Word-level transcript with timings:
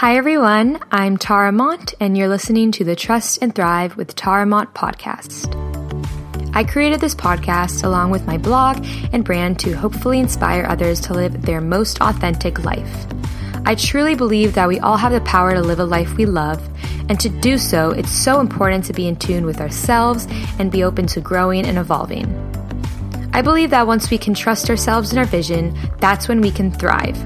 Hi, 0.00 0.16
everyone. 0.16 0.78
I'm 0.92 1.16
Tara 1.16 1.50
Mont, 1.50 1.92
and 1.98 2.16
you're 2.16 2.28
listening 2.28 2.70
to 2.70 2.84
the 2.84 2.94
Trust 2.94 3.42
and 3.42 3.52
Thrive 3.52 3.96
with 3.96 4.14
Tara 4.14 4.46
Mont 4.46 4.72
podcast. 4.72 5.52
I 6.54 6.62
created 6.62 7.00
this 7.00 7.16
podcast 7.16 7.82
along 7.82 8.12
with 8.12 8.24
my 8.24 8.38
blog 8.38 8.86
and 9.12 9.24
brand 9.24 9.58
to 9.58 9.72
hopefully 9.72 10.20
inspire 10.20 10.64
others 10.66 11.00
to 11.00 11.14
live 11.14 11.42
their 11.42 11.60
most 11.60 12.00
authentic 12.00 12.64
life. 12.64 13.08
I 13.66 13.74
truly 13.74 14.14
believe 14.14 14.54
that 14.54 14.68
we 14.68 14.78
all 14.78 14.96
have 14.96 15.10
the 15.10 15.20
power 15.22 15.54
to 15.54 15.62
live 15.62 15.80
a 15.80 15.84
life 15.84 16.16
we 16.16 16.26
love, 16.26 16.62
and 17.08 17.18
to 17.18 17.28
do 17.28 17.58
so, 17.58 17.90
it's 17.90 18.12
so 18.12 18.38
important 18.38 18.84
to 18.84 18.92
be 18.92 19.08
in 19.08 19.16
tune 19.16 19.44
with 19.44 19.60
ourselves 19.60 20.28
and 20.60 20.70
be 20.70 20.84
open 20.84 21.08
to 21.08 21.20
growing 21.20 21.66
and 21.66 21.76
evolving. 21.76 22.32
I 23.32 23.42
believe 23.42 23.70
that 23.70 23.88
once 23.88 24.12
we 24.12 24.18
can 24.18 24.34
trust 24.34 24.70
ourselves 24.70 25.10
and 25.10 25.18
our 25.18 25.24
vision, 25.24 25.76
that's 25.98 26.28
when 26.28 26.40
we 26.40 26.52
can 26.52 26.70
thrive. 26.70 27.18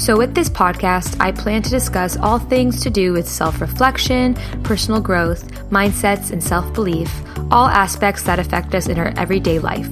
So, 0.00 0.16
with 0.16 0.34
this 0.34 0.48
podcast, 0.48 1.20
I 1.20 1.30
plan 1.30 1.60
to 1.60 1.68
discuss 1.68 2.16
all 2.16 2.38
things 2.38 2.82
to 2.84 2.88
do 2.88 3.12
with 3.12 3.28
self 3.28 3.60
reflection, 3.60 4.32
personal 4.62 4.98
growth, 4.98 5.52
mindsets, 5.68 6.30
and 6.30 6.42
self 6.42 6.72
belief, 6.72 7.12
all 7.50 7.68
aspects 7.68 8.22
that 8.22 8.38
affect 8.38 8.74
us 8.74 8.88
in 8.88 8.98
our 8.98 9.12
everyday 9.18 9.58
life. 9.58 9.86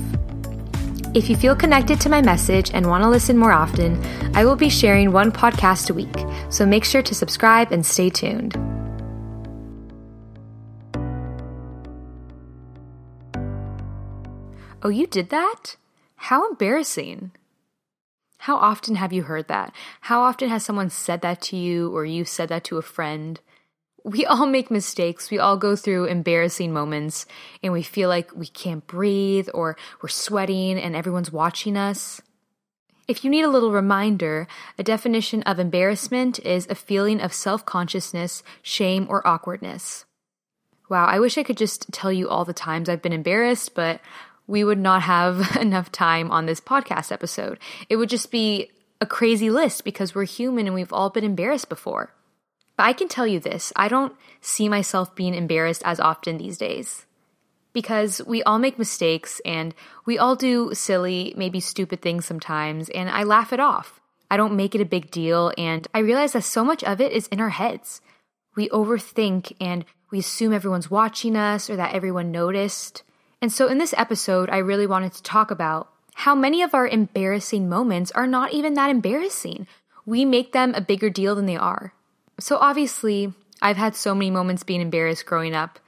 If 1.12 1.28
you 1.28 1.36
feel 1.36 1.54
connected 1.54 2.00
to 2.00 2.08
my 2.08 2.22
message 2.22 2.70
and 2.72 2.86
want 2.86 3.04
to 3.04 3.10
listen 3.10 3.36
more 3.36 3.52
often, 3.52 4.02
I 4.34 4.46
will 4.46 4.56
be 4.56 4.70
sharing 4.70 5.12
one 5.12 5.30
podcast 5.30 5.90
a 5.90 5.94
week, 5.94 6.16
so 6.48 6.64
make 6.64 6.86
sure 6.86 7.02
to 7.02 7.14
subscribe 7.14 7.70
and 7.70 7.84
stay 7.84 8.08
tuned. 8.08 8.56
Oh, 14.82 14.88
you 14.88 15.06
did 15.06 15.28
that? 15.28 15.76
How 16.16 16.48
embarrassing. 16.48 17.32
How 18.38 18.56
often 18.56 18.94
have 18.94 19.12
you 19.12 19.24
heard 19.24 19.48
that? 19.48 19.72
How 20.02 20.22
often 20.22 20.48
has 20.48 20.64
someone 20.64 20.90
said 20.90 21.20
that 21.22 21.40
to 21.42 21.56
you 21.56 21.94
or 21.94 22.04
you 22.04 22.24
said 22.24 22.48
that 22.48 22.64
to 22.64 22.78
a 22.78 22.82
friend? 22.82 23.40
We 24.04 24.24
all 24.24 24.46
make 24.56 24.70
mistakes. 24.70 25.30
We 25.30 25.38
all 25.38 25.56
go 25.56 25.76
through 25.76 26.06
embarrassing 26.06 26.72
moments 26.72 27.26
and 27.62 27.72
we 27.72 27.82
feel 27.82 28.08
like 28.08 28.34
we 28.34 28.46
can't 28.46 28.86
breathe 28.86 29.48
or 29.52 29.76
we're 30.02 30.08
sweating 30.08 30.78
and 30.78 30.94
everyone's 30.94 31.32
watching 31.32 31.76
us. 31.76 32.20
If 33.08 33.24
you 33.24 33.30
need 33.30 33.44
a 33.44 33.48
little 33.50 33.72
reminder, 33.72 34.46
a 34.78 34.82
definition 34.82 35.42
of 35.44 35.58
embarrassment 35.58 36.38
is 36.40 36.66
a 36.68 36.74
feeling 36.74 37.20
of 37.22 37.32
self 37.32 37.64
consciousness, 37.64 38.42
shame, 38.62 39.06
or 39.08 39.26
awkwardness. 39.26 40.04
Wow, 40.90 41.06
I 41.06 41.18
wish 41.18 41.36
I 41.36 41.42
could 41.42 41.56
just 41.56 41.90
tell 41.90 42.12
you 42.12 42.28
all 42.28 42.44
the 42.44 42.52
times 42.52 42.88
I've 42.88 43.02
been 43.02 43.12
embarrassed, 43.12 43.74
but 43.74 44.00
we 44.48 44.64
would 44.64 44.78
not 44.78 45.02
have 45.02 45.56
enough 45.60 45.92
time 45.92 46.32
on 46.32 46.46
this 46.46 46.60
podcast 46.60 47.12
episode. 47.12 47.60
It 47.88 47.96
would 47.96 48.08
just 48.08 48.32
be 48.32 48.72
a 49.00 49.06
crazy 49.06 49.50
list 49.50 49.84
because 49.84 50.14
we're 50.14 50.24
human 50.24 50.66
and 50.66 50.74
we've 50.74 50.92
all 50.92 51.10
been 51.10 51.22
embarrassed 51.22 51.68
before. 51.68 52.12
But 52.76 52.84
I 52.84 52.92
can 52.92 53.06
tell 53.06 53.26
you 53.26 53.38
this 53.38 53.72
I 53.76 53.86
don't 53.86 54.16
see 54.40 54.68
myself 54.68 55.14
being 55.14 55.34
embarrassed 55.34 55.82
as 55.84 56.00
often 56.00 56.38
these 56.38 56.58
days. 56.58 57.04
Because 57.74 58.20
we 58.26 58.42
all 58.42 58.58
make 58.58 58.78
mistakes 58.78 59.40
and 59.44 59.74
we 60.04 60.18
all 60.18 60.34
do 60.34 60.74
silly, 60.74 61.34
maybe 61.36 61.60
stupid 61.60 62.00
things 62.00 62.24
sometimes, 62.26 62.88
and 62.88 63.08
I 63.08 63.22
laugh 63.22 63.52
it 63.52 63.60
off. 63.60 64.00
I 64.30 64.36
don't 64.36 64.56
make 64.56 64.74
it 64.74 64.80
a 64.80 64.86
big 64.86 65.10
deal, 65.10 65.52
and 65.56 65.86
I 65.94 66.00
realize 66.00 66.32
that 66.32 66.42
so 66.42 66.64
much 66.64 66.82
of 66.82 67.00
it 67.00 67.12
is 67.12 67.28
in 67.28 67.40
our 67.40 67.50
heads. 67.50 68.00
We 68.56 68.68
overthink 68.70 69.52
and 69.60 69.84
we 70.10 70.18
assume 70.18 70.52
everyone's 70.52 70.90
watching 70.90 71.36
us 71.36 71.70
or 71.70 71.76
that 71.76 71.94
everyone 71.94 72.32
noticed. 72.32 73.04
And 73.40 73.52
so, 73.52 73.68
in 73.68 73.78
this 73.78 73.94
episode, 73.96 74.50
I 74.50 74.58
really 74.58 74.86
wanted 74.86 75.12
to 75.12 75.22
talk 75.22 75.50
about 75.50 75.90
how 76.14 76.34
many 76.34 76.62
of 76.62 76.74
our 76.74 76.88
embarrassing 76.88 77.68
moments 77.68 78.10
are 78.12 78.26
not 78.26 78.52
even 78.52 78.74
that 78.74 78.90
embarrassing. 78.90 79.68
We 80.04 80.24
make 80.24 80.52
them 80.52 80.74
a 80.74 80.80
bigger 80.80 81.08
deal 81.08 81.36
than 81.36 81.46
they 81.46 81.56
are. 81.56 81.94
So, 82.40 82.56
obviously, 82.56 83.32
I've 83.62 83.76
had 83.76 83.94
so 83.94 84.14
many 84.14 84.30
moments 84.30 84.64
being 84.64 84.80
embarrassed 84.80 85.26
growing 85.26 85.54
up, 85.54 85.78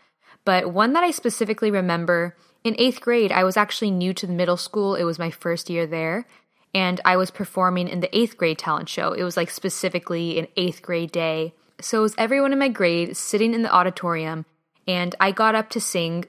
but 0.44 0.72
one 0.72 0.92
that 0.92 1.02
I 1.02 1.10
specifically 1.10 1.70
remember 1.70 2.36
in 2.62 2.76
eighth 2.78 3.00
grade, 3.00 3.32
I 3.32 3.42
was 3.42 3.56
actually 3.56 3.90
new 3.90 4.14
to 4.14 4.26
the 4.26 4.32
middle 4.32 4.56
school. 4.56 4.94
It 4.94 5.04
was 5.04 5.18
my 5.18 5.30
first 5.30 5.70
year 5.70 5.86
there, 5.86 6.26
and 6.72 7.00
I 7.04 7.16
was 7.16 7.32
performing 7.32 7.88
in 7.88 7.98
the 7.98 8.16
eighth 8.16 8.36
grade 8.36 8.58
talent 8.58 8.88
show. 8.88 9.12
It 9.12 9.24
was 9.24 9.36
like 9.36 9.50
specifically 9.50 10.38
an 10.38 10.46
eighth 10.56 10.82
grade 10.82 11.10
day. 11.10 11.54
So, 11.80 11.98
it 11.98 12.02
was 12.02 12.14
everyone 12.16 12.52
in 12.52 12.60
my 12.60 12.68
grade 12.68 13.16
sitting 13.16 13.54
in 13.54 13.62
the 13.62 13.74
auditorium, 13.74 14.46
and 14.86 15.16
I 15.18 15.32
got 15.32 15.56
up 15.56 15.68
to 15.70 15.80
sing 15.80 16.26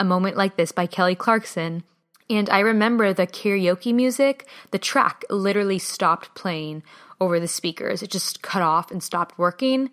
a 0.00 0.04
Moment 0.04 0.36
Like 0.36 0.56
This 0.56 0.72
by 0.72 0.86
Kelly 0.86 1.14
Clarkson. 1.14 1.84
And 2.30 2.50
I 2.50 2.60
remember 2.60 3.12
the 3.12 3.26
karaoke 3.26 3.94
music, 3.94 4.46
the 4.70 4.78
track 4.78 5.24
literally 5.30 5.78
stopped 5.78 6.34
playing 6.34 6.82
over 7.20 7.40
the 7.40 7.48
speakers. 7.48 8.02
It 8.02 8.10
just 8.10 8.42
cut 8.42 8.62
off 8.62 8.90
and 8.90 9.02
stopped 9.02 9.38
working. 9.38 9.90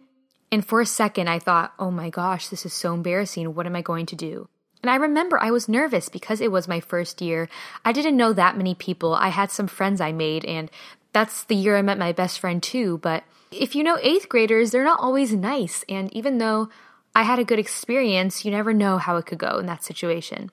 And 0.51 0.65
for 0.65 0.81
a 0.81 0.85
second, 0.85 1.29
I 1.29 1.39
thought, 1.39 1.73
oh 1.79 1.91
my 1.91 2.09
gosh, 2.09 2.49
this 2.49 2.65
is 2.65 2.73
so 2.73 2.93
embarrassing. 2.93 3.55
What 3.55 3.65
am 3.65 3.75
I 3.75 3.81
going 3.81 4.05
to 4.07 4.15
do? 4.15 4.47
And 4.83 4.89
I 4.91 4.95
remember 4.95 5.39
I 5.39 5.49
was 5.49 5.67
nervous 5.67 6.09
because 6.09 6.41
it 6.41 6.51
was 6.51 6.67
my 6.67 6.79
first 6.79 7.21
year. 7.21 7.49
I 7.83 7.91
didn't 7.91 8.17
know 8.17 8.33
that 8.33 8.57
many 8.57 8.75
people. 8.75 9.15
I 9.15 9.29
had 9.29 9.49
some 9.49 9.67
friends 9.67 9.99
I 9.99 10.11
made, 10.11 10.45
and 10.45 10.69
that's 11.11 11.43
the 11.45 11.55
year 11.55 11.75
I 11.75 11.81
met 11.81 11.97
my 11.97 12.11
best 12.11 12.39
friend 12.39 12.61
too. 12.61 12.99
But 12.99 13.23
if 13.51 13.73
you 13.73 13.83
know 13.83 13.97
eighth 14.01 14.29
graders, 14.29 14.69
they're 14.69 14.83
not 14.83 14.99
always 14.99 15.33
nice. 15.33 15.83
And 15.89 16.13
even 16.13 16.37
though 16.37 16.69
I 17.15 17.23
had 17.23 17.39
a 17.39 17.45
good 17.45 17.59
experience, 17.59 18.43
you 18.43 18.51
never 18.51 18.73
know 18.73 18.97
how 18.97 19.15
it 19.15 19.25
could 19.25 19.37
go 19.37 19.57
in 19.57 19.67
that 19.67 19.85
situation. 19.85 20.51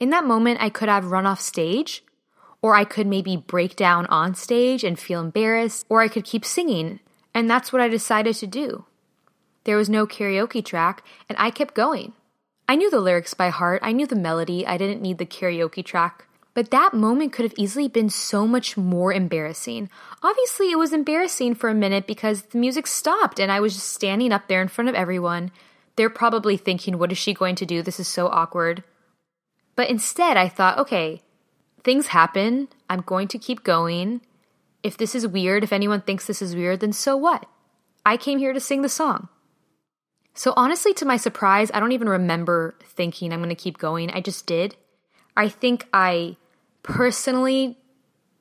In 0.00 0.10
that 0.10 0.26
moment, 0.26 0.60
I 0.60 0.68
could 0.68 0.88
have 0.88 1.12
run 1.12 1.26
off 1.26 1.40
stage, 1.40 2.02
or 2.60 2.74
I 2.74 2.82
could 2.82 3.06
maybe 3.06 3.36
break 3.36 3.76
down 3.76 4.04
on 4.06 4.34
stage 4.34 4.82
and 4.82 4.98
feel 4.98 5.20
embarrassed, 5.20 5.86
or 5.88 6.02
I 6.02 6.08
could 6.08 6.24
keep 6.24 6.44
singing, 6.44 6.98
and 7.32 7.48
that's 7.48 7.72
what 7.72 7.80
I 7.80 7.86
decided 7.86 8.34
to 8.36 8.48
do. 8.48 8.84
There 9.62 9.76
was 9.76 9.88
no 9.88 10.08
karaoke 10.08 10.64
track, 10.64 11.04
and 11.28 11.38
I 11.38 11.50
kept 11.50 11.74
going. 11.74 12.14
I 12.68 12.74
knew 12.74 12.90
the 12.90 12.98
lyrics 12.98 13.34
by 13.34 13.50
heart, 13.50 13.80
I 13.84 13.92
knew 13.92 14.08
the 14.08 14.16
melody, 14.16 14.66
I 14.66 14.76
didn't 14.76 15.02
need 15.02 15.18
the 15.18 15.26
karaoke 15.26 15.84
track. 15.84 16.26
But 16.52 16.72
that 16.72 16.94
moment 16.94 17.32
could 17.32 17.44
have 17.44 17.54
easily 17.56 17.86
been 17.86 18.10
so 18.10 18.44
much 18.44 18.76
more 18.76 19.12
embarrassing. 19.12 19.88
Obviously, 20.20 20.72
it 20.72 20.78
was 20.78 20.92
embarrassing 20.92 21.54
for 21.54 21.68
a 21.68 21.74
minute 21.74 22.08
because 22.08 22.42
the 22.42 22.58
music 22.58 22.88
stopped 22.88 23.38
and 23.38 23.52
I 23.52 23.60
was 23.60 23.74
just 23.74 23.90
standing 23.90 24.32
up 24.32 24.48
there 24.48 24.62
in 24.62 24.68
front 24.68 24.88
of 24.88 24.94
everyone 24.94 25.52
they're 25.96 26.10
probably 26.10 26.56
thinking, 26.56 26.98
what 26.98 27.12
is 27.12 27.18
she 27.18 27.34
going 27.34 27.54
to 27.56 27.66
do? 27.66 27.82
This 27.82 27.98
is 27.98 28.08
so 28.08 28.28
awkward. 28.28 28.84
But 29.74 29.90
instead, 29.90 30.36
I 30.36 30.48
thought, 30.48 30.78
okay, 30.78 31.22
things 31.84 32.08
happen. 32.08 32.68
I'm 32.88 33.00
going 33.00 33.28
to 33.28 33.38
keep 33.38 33.64
going. 33.64 34.20
If 34.82 34.96
this 34.96 35.14
is 35.14 35.26
weird, 35.26 35.64
if 35.64 35.72
anyone 35.72 36.02
thinks 36.02 36.26
this 36.26 36.42
is 36.42 36.54
weird, 36.54 36.80
then 36.80 36.92
so 36.92 37.16
what? 37.16 37.46
I 38.04 38.16
came 38.16 38.38
here 38.38 38.52
to 38.52 38.60
sing 38.60 38.82
the 38.82 38.88
song. 38.88 39.28
So, 40.34 40.52
honestly, 40.56 40.92
to 40.94 41.06
my 41.06 41.16
surprise, 41.16 41.70
I 41.72 41.80
don't 41.80 41.92
even 41.92 42.08
remember 42.08 42.76
thinking 42.84 43.32
I'm 43.32 43.40
going 43.40 43.48
to 43.48 43.54
keep 43.54 43.78
going. 43.78 44.10
I 44.10 44.20
just 44.20 44.46
did. 44.46 44.76
I 45.34 45.48
think 45.48 45.88
I 45.92 46.36
personally 46.82 47.78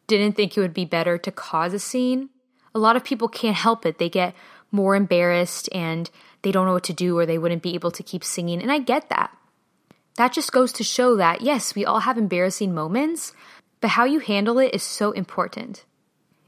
didn't 0.08 0.36
think 0.36 0.56
it 0.56 0.60
would 0.60 0.74
be 0.74 0.86
better 0.86 1.18
to 1.18 1.32
cause 1.32 1.74
a 1.74 1.80
scene. 1.80 2.30
A 2.76 2.80
lot 2.80 2.98
of 2.98 3.04
people 3.04 3.30
can't 3.30 3.56
help 3.56 3.86
it. 3.86 3.98
They 3.98 4.10
get 4.10 4.36
more 4.72 4.96
embarrassed 4.96 5.70
and 5.72 6.10
they 6.46 6.52
don't 6.52 6.68
know 6.68 6.74
what 6.74 6.84
to 6.84 6.94
do 6.94 7.18
or 7.18 7.26
they 7.26 7.40
wouldn't 7.40 7.64
be 7.64 7.74
able 7.74 7.90
to 7.90 8.04
keep 8.04 8.24
singing. 8.24 8.62
And 8.62 8.72
I 8.72 8.78
get 8.78 9.10
that. 9.10 9.36
That 10.16 10.32
just 10.32 10.52
goes 10.52 10.72
to 10.74 10.84
show 10.84 11.16
that, 11.16 11.42
yes, 11.42 11.74
we 11.74 11.84
all 11.84 12.02
have 12.02 12.20
embarrassing 12.20 12.72
moments, 12.72 13.34
but 13.82 13.90
how 13.90 14.06
you 14.06 14.20
handle 14.20 14.60
it 14.60 14.74
is 14.76 14.84
so 14.84 15.12
important. 15.12 15.86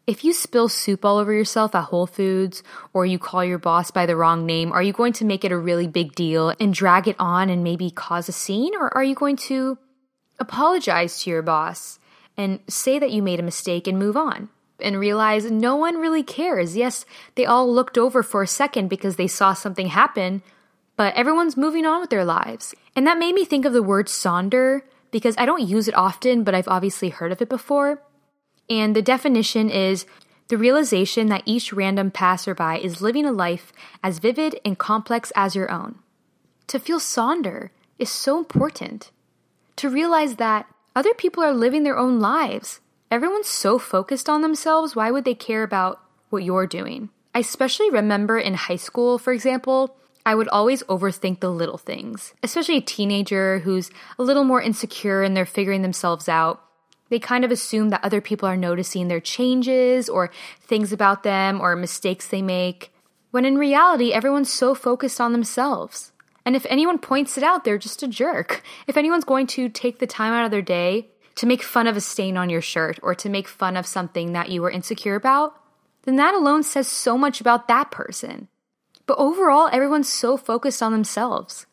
If 0.06 0.24
you 0.24 0.34
spill 0.34 0.70
soup 0.70 1.04
all 1.04 1.18
over 1.18 1.34
yourself 1.34 1.74
at 1.74 1.86
Whole 1.86 2.06
Foods 2.06 2.62
or 2.94 3.08
you 3.08 3.18
call 3.18 3.44
your 3.44 3.58
boss 3.58 3.90
by 3.90 4.06
the 4.06 4.16
wrong 4.16 4.46
name, 4.46 4.72
are 4.72 4.84
you 4.84 4.94
going 4.94 5.14
to 5.14 5.26
make 5.26 5.44
it 5.44 5.52
a 5.52 5.58
really 5.58 5.88
big 5.88 6.14
deal 6.14 6.54
and 6.60 6.76
drag 6.76 7.08
it 7.08 7.16
on 7.18 7.50
and 7.50 7.64
maybe 7.64 7.90
cause 7.90 8.30
a 8.30 8.32
scene? 8.32 8.76
Or 8.76 8.96
are 8.96 9.04
you 9.04 9.16
going 9.16 9.36
to 9.48 9.80
apologize 10.40 11.24
to 11.24 11.32
your 11.32 11.42
boss 11.42 11.98
and 12.38 12.60
say 12.70 13.00
that 13.00 13.12
you 13.12 13.24
made 13.24 13.40
a 13.40 13.44
mistake 13.44 13.88
and 13.88 13.98
move 13.98 14.16
on? 14.16 14.50
And 14.80 15.00
realize 15.00 15.50
no 15.50 15.76
one 15.76 15.98
really 15.98 16.24
cares. 16.24 16.76
Yes, 16.76 17.06
they 17.36 17.46
all 17.46 17.72
looked 17.72 17.98
over 17.98 18.24
for 18.24 18.44
a 18.44 18.48
second 18.48 18.90
because 18.90 19.16
they 19.16 19.28
saw 19.28 19.54
something 19.54 19.88
happen, 19.88 20.42
but 20.96 21.16
everyone's 21.16 21.58
moving 21.58 21.86
on 21.86 22.02
with 22.02 22.10
their 22.10 22.26
lives. 22.26 22.76
And 22.96 23.06
that 23.08 23.18
made 23.18 23.36
me 23.36 23.46
think 23.46 23.66
of 23.66 23.74
the 23.74 23.84
word 23.84 24.08
sonder 24.08 24.82
because 25.12 25.36
I 25.38 25.46
don't 25.46 25.68
use 25.68 25.88
it 25.88 25.96
often, 25.96 26.44
but 26.44 26.56
I've 26.56 26.68
obviously 26.68 27.10
heard 27.10 27.32
of 27.32 27.42
it 27.42 27.50
before. 27.50 28.02
And 28.70 28.96
the 28.96 29.02
definition 29.02 29.70
is 29.70 30.06
the 30.48 30.58
realization 30.58 31.28
that 31.28 31.44
each 31.46 31.74
random 31.74 32.12
passerby 32.12 32.84
is 32.84 33.02
living 33.02 33.26
a 33.26 33.32
life 33.32 33.74
as 34.04 34.20
vivid 34.20 34.60
and 34.64 34.78
complex 34.78 35.32
as 35.36 35.56
your 35.56 35.72
own. 35.72 36.00
To 36.68 36.80
feel 36.80 37.00
sonder 37.00 37.70
is 37.98 38.10
so 38.10 38.38
important. 38.38 39.12
To 39.78 39.90
realize 39.90 40.36
that 40.36 40.68
other 40.96 41.14
people 41.14 41.44
are 41.44 41.54
living 41.54 41.84
their 41.84 41.98
own 41.98 42.20
lives 42.20 42.80
Everyone's 43.10 43.48
so 43.48 43.80
focused 43.80 44.28
on 44.28 44.42
themselves, 44.42 44.96
why 44.96 45.12
would 45.12 45.24
they 45.24 45.34
care 45.34 45.64
about 45.64 46.02
what 46.30 46.44
you're 46.44 46.68
doing? 46.68 47.10
I 47.34 47.40
especially 47.40 47.90
remember 47.90 48.38
in 48.38 48.54
high 48.54 48.76
school, 48.76 49.18
for 49.18 49.32
example, 49.32 49.96
I 50.26 50.36
would 50.36 50.50
always 50.50 50.84
overthink 50.84 51.40
the 51.40 51.50
little 51.50 51.78
things, 51.78 52.34
especially 52.44 52.78
a 52.78 52.82
teenager 52.82 53.60
who's 53.60 53.90
a 54.20 54.24
little 54.24 54.44
more 54.44 54.62
insecure 54.62 55.24
and 55.24 55.38
they're 55.38 55.46
figuring 55.46 55.84
themselves 55.84 56.28
out. 56.28 56.62
They 57.10 57.20
kind 57.20 57.46
of 57.46 57.52
assume 57.52 57.90
that 57.90 58.04
other 58.04 58.20
people 58.20 58.50
are 58.50 58.58
noticing 58.58 59.08
their 59.08 59.22
changes 59.22 60.10
or 60.10 60.30
things 60.60 60.92
about 60.92 61.24
them 61.24 61.62
or 61.62 61.78
mistakes 61.78 62.28
they 62.28 62.42
make. 62.42 62.92
When 63.32 63.46
in 63.46 63.58
reality, 63.58 64.12
everyone's 64.12 64.52
so 64.52 64.76
focused 64.76 65.22
on 65.22 65.32
themselves. 65.32 66.12
And 66.46 66.58
if 66.58 66.66
anyone 66.70 67.00
points 67.00 67.38
it 67.38 67.44
out, 67.44 67.64
they're 67.64 67.78
just 67.78 68.04
a 68.04 68.08
jerk. 68.08 68.64
If 68.86 68.98
anyone's 68.98 69.24
going 69.24 69.48
to 69.48 69.70
take 69.70 70.00
the 70.00 70.08
time 70.08 70.34
out 70.34 70.44
of 70.44 70.52
their 70.52 70.62
day 70.62 71.08
to 71.38 71.46
make 71.46 71.64
fun 71.64 71.88
of 71.88 71.96
a 71.96 72.02
stain 72.02 72.36
on 72.36 72.50
your 72.50 72.62
shirt 72.62 73.00
or 73.02 73.16
to 73.16 73.30
make 73.30 73.48
fun 73.48 73.78
of 73.78 73.86
something 73.86 74.34
that 74.34 74.50
you 74.50 74.62
were 74.62 74.72
insecure 74.72 75.16
about, 75.16 75.54
then 76.04 76.16
that 76.18 76.34
alone 76.34 76.64
says 76.64 76.88
so 76.88 77.18
much 77.18 77.40
about 77.40 77.68
that 77.68 77.92
person. 77.92 78.48
But 79.06 79.20
overall, 79.20 79.70
everyone's 79.72 80.12
so 80.12 80.36
focused 80.36 80.82
on 80.82 80.92
themselves. 80.92 81.66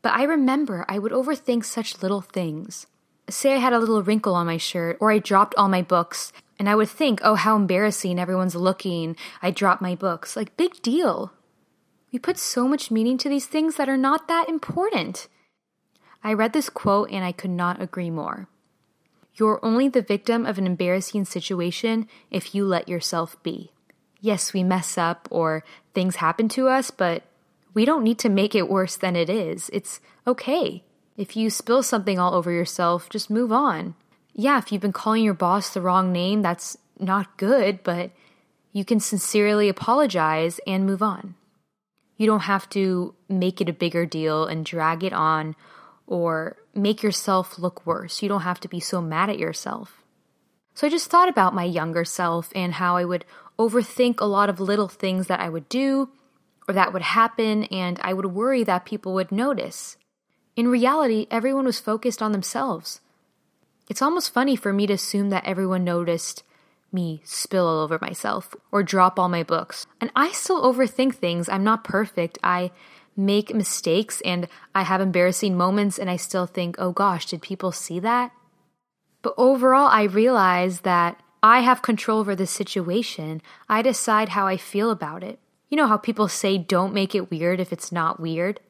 But 0.00 0.14
I 0.14 0.24
remember 0.24 0.84
I 0.88 0.98
would 0.98 1.12
overthink 1.12 1.64
such 1.64 2.02
little 2.02 2.22
things. 2.22 2.86
Say 3.28 3.54
I 3.54 3.58
had 3.58 3.72
a 3.72 3.78
little 3.78 4.02
wrinkle 4.02 4.34
on 4.34 4.46
my 4.46 4.56
shirt, 4.56 4.96
or 4.98 5.12
I 5.12 5.18
dropped 5.18 5.54
all 5.56 5.68
my 5.68 5.82
books, 5.82 6.32
and 6.58 6.68
I 6.68 6.74
would 6.74 6.88
think, 6.88 7.20
oh, 7.22 7.34
how 7.34 7.54
embarrassing, 7.54 8.18
everyone's 8.18 8.54
looking, 8.54 9.16
I 9.42 9.50
dropped 9.50 9.82
my 9.82 9.94
books. 9.94 10.36
Like, 10.36 10.56
big 10.56 10.82
deal. 10.82 11.32
We 12.12 12.18
put 12.18 12.38
so 12.38 12.66
much 12.66 12.90
meaning 12.90 13.18
to 13.18 13.28
these 13.28 13.46
things 13.46 13.76
that 13.76 13.88
are 13.88 13.96
not 13.96 14.26
that 14.28 14.48
important. 14.48 15.28
I 16.24 16.32
read 16.32 16.52
this 16.52 16.70
quote 16.70 17.10
and 17.10 17.24
I 17.24 17.32
could 17.32 17.50
not 17.50 17.80
agree 17.80 18.10
more. 18.10 18.48
You're 19.34 19.60
only 19.62 19.88
the 19.88 20.02
victim 20.02 20.44
of 20.44 20.58
an 20.58 20.66
embarrassing 20.66 21.24
situation 21.24 22.08
if 22.30 22.54
you 22.54 22.66
let 22.66 22.88
yourself 22.88 23.42
be. 23.42 23.72
Yes, 24.20 24.52
we 24.52 24.62
mess 24.62 24.98
up 24.98 25.26
or 25.30 25.64
things 25.94 26.16
happen 26.16 26.48
to 26.50 26.68
us, 26.68 26.90
but 26.90 27.24
we 27.74 27.84
don't 27.84 28.04
need 28.04 28.18
to 28.20 28.28
make 28.28 28.54
it 28.54 28.68
worse 28.68 28.96
than 28.96 29.16
it 29.16 29.30
is. 29.30 29.70
It's 29.72 30.00
okay. 30.26 30.84
If 31.16 31.36
you 31.36 31.50
spill 31.50 31.82
something 31.82 32.18
all 32.18 32.34
over 32.34 32.50
yourself, 32.50 33.08
just 33.08 33.30
move 33.30 33.52
on. 33.52 33.94
Yeah, 34.34 34.58
if 34.58 34.70
you've 34.70 34.82
been 34.82 34.92
calling 34.92 35.24
your 35.24 35.34
boss 35.34 35.70
the 35.70 35.80
wrong 35.80 36.12
name, 36.12 36.42
that's 36.42 36.76
not 36.98 37.36
good, 37.36 37.82
but 37.82 38.10
you 38.72 38.84
can 38.84 39.00
sincerely 39.00 39.68
apologize 39.68 40.60
and 40.66 40.86
move 40.86 41.02
on. 41.02 41.34
You 42.16 42.26
don't 42.26 42.40
have 42.40 42.68
to 42.70 43.14
make 43.28 43.60
it 43.60 43.68
a 43.68 43.74
bigger 43.74 44.06
deal 44.06 44.46
and 44.46 44.64
drag 44.64 45.02
it 45.02 45.12
on 45.12 45.56
or 46.06 46.56
make 46.74 47.02
yourself 47.02 47.58
look 47.58 47.86
worse. 47.86 48.22
You 48.22 48.28
don't 48.28 48.42
have 48.42 48.60
to 48.60 48.68
be 48.68 48.80
so 48.80 49.00
mad 49.00 49.30
at 49.30 49.38
yourself. 49.38 50.02
So 50.74 50.86
I 50.86 50.90
just 50.90 51.10
thought 51.10 51.28
about 51.28 51.54
my 51.54 51.64
younger 51.64 52.04
self 52.04 52.50
and 52.54 52.74
how 52.74 52.96
I 52.96 53.04
would 53.04 53.24
overthink 53.58 54.20
a 54.20 54.26
lot 54.26 54.48
of 54.48 54.60
little 54.60 54.88
things 54.88 55.26
that 55.26 55.40
I 55.40 55.48
would 55.48 55.68
do 55.68 56.08
or 56.68 56.74
that 56.74 56.92
would 56.92 57.02
happen, 57.02 57.64
and 57.64 57.98
I 58.02 58.12
would 58.12 58.26
worry 58.26 58.62
that 58.64 58.84
people 58.84 59.14
would 59.14 59.32
notice. 59.32 59.96
In 60.54 60.68
reality, 60.68 61.26
everyone 61.30 61.64
was 61.64 61.80
focused 61.80 62.22
on 62.22 62.32
themselves. 62.32 63.00
It's 63.88 64.02
almost 64.02 64.32
funny 64.32 64.54
for 64.54 64.72
me 64.72 64.86
to 64.86 64.92
assume 64.94 65.30
that 65.30 65.44
everyone 65.44 65.84
noticed 65.84 66.44
me 66.92 67.22
spill 67.24 67.66
all 67.66 67.80
over 67.80 67.98
myself 68.00 68.54
or 68.70 68.82
drop 68.82 69.18
all 69.18 69.28
my 69.28 69.42
books. 69.42 69.86
And 70.00 70.10
I 70.14 70.30
still 70.32 70.62
overthink 70.62 71.14
things. 71.14 71.48
I'm 71.48 71.64
not 71.64 71.84
perfect. 71.84 72.38
I 72.44 72.70
make 73.16 73.54
mistakes 73.54 74.20
and 74.22 74.48
I 74.74 74.82
have 74.82 75.00
embarrassing 75.00 75.56
moments 75.56 75.98
and 75.98 76.08
I 76.08 76.16
still 76.16 76.46
think, 76.46 76.76
oh 76.78 76.92
gosh, 76.92 77.26
did 77.26 77.42
people 77.42 77.72
see 77.72 78.00
that? 78.00 78.32
But 79.22 79.34
overall, 79.36 79.88
I 79.88 80.04
realize 80.04 80.80
that 80.80 81.22
I 81.42 81.60
have 81.60 81.82
control 81.82 82.20
over 82.20 82.34
the 82.34 82.46
situation. 82.46 83.42
I 83.68 83.82
decide 83.82 84.30
how 84.30 84.46
I 84.46 84.56
feel 84.56 84.90
about 84.90 85.22
it. 85.22 85.38
You 85.68 85.76
know 85.76 85.86
how 85.86 85.96
people 85.96 86.28
say 86.28 86.58
don't 86.58 86.94
make 86.94 87.14
it 87.14 87.30
weird 87.30 87.60
if 87.60 87.72
it's 87.72 87.92
not 87.92 88.20
weird? 88.20 88.60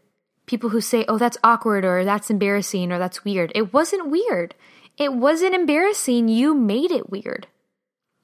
People 0.46 0.70
who 0.70 0.80
say, 0.80 1.04
oh, 1.08 1.18
that's 1.18 1.38
awkward 1.42 1.84
or 1.84 2.04
that's 2.04 2.30
embarrassing 2.30 2.92
or 2.92 2.98
that's 2.98 3.24
weird. 3.24 3.52
It 3.54 3.72
wasn't 3.72 4.10
weird. 4.10 4.54
It 4.98 5.14
wasn't 5.14 5.54
embarrassing. 5.54 6.28
You 6.28 6.54
made 6.54 6.90
it 6.90 7.10
weird. 7.10 7.46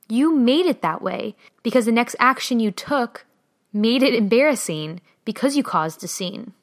You 0.08 0.34
made 0.34 0.66
it 0.66 0.82
that 0.82 1.02
way 1.02 1.36
because 1.62 1.84
the 1.84 1.92
next 1.92 2.16
action 2.18 2.60
you 2.60 2.70
took 2.70 3.26
made 3.72 4.02
it 4.02 4.14
embarrassing 4.14 5.00
because 5.28 5.58
you 5.58 5.62
caused 5.62 6.02
a 6.02 6.08
scene. 6.08 6.54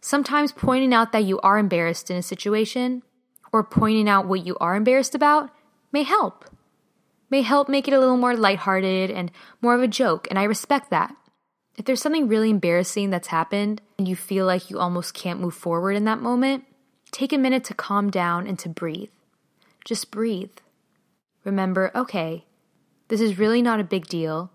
Sometimes 0.00 0.50
pointing 0.50 0.92
out 0.92 1.12
that 1.12 1.22
you 1.22 1.38
are 1.42 1.58
embarrassed 1.58 2.10
in 2.10 2.16
a 2.16 2.20
situation 2.20 3.04
or 3.52 3.62
pointing 3.62 4.08
out 4.08 4.26
what 4.26 4.44
you 4.44 4.56
are 4.58 4.74
embarrassed 4.74 5.14
about 5.14 5.48
may 5.92 6.02
help. 6.02 6.44
May 7.30 7.42
help 7.42 7.68
make 7.68 7.86
it 7.86 7.94
a 7.94 8.00
little 8.00 8.16
more 8.16 8.34
lighthearted 8.34 9.12
and 9.12 9.30
more 9.60 9.76
of 9.76 9.80
a 9.80 9.86
joke, 9.86 10.26
and 10.28 10.40
I 10.40 10.42
respect 10.42 10.90
that. 10.90 11.14
If 11.76 11.84
there's 11.84 12.02
something 12.02 12.26
really 12.26 12.50
embarrassing 12.50 13.10
that's 13.10 13.28
happened 13.28 13.80
and 13.96 14.08
you 14.08 14.16
feel 14.16 14.44
like 14.44 14.68
you 14.68 14.80
almost 14.80 15.14
can't 15.14 15.38
move 15.38 15.54
forward 15.54 15.92
in 15.92 16.04
that 16.06 16.18
moment, 16.18 16.64
take 17.12 17.32
a 17.32 17.38
minute 17.38 17.62
to 17.66 17.74
calm 17.74 18.10
down 18.10 18.48
and 18.48 18.58
to 18.58 18.68
breathe. 18.68 19.10
Just 19.84 20.10
breathe. 20.10 20.50
Remember, 21.44 21.92
okay, 21.94 22.44
this 23.06 23.20
is 23.20 23.38
really 23.38 23.62
not 23.62 23.78
a 23.78 23.84
big 23.84 24.08
deal. 24.08 24.50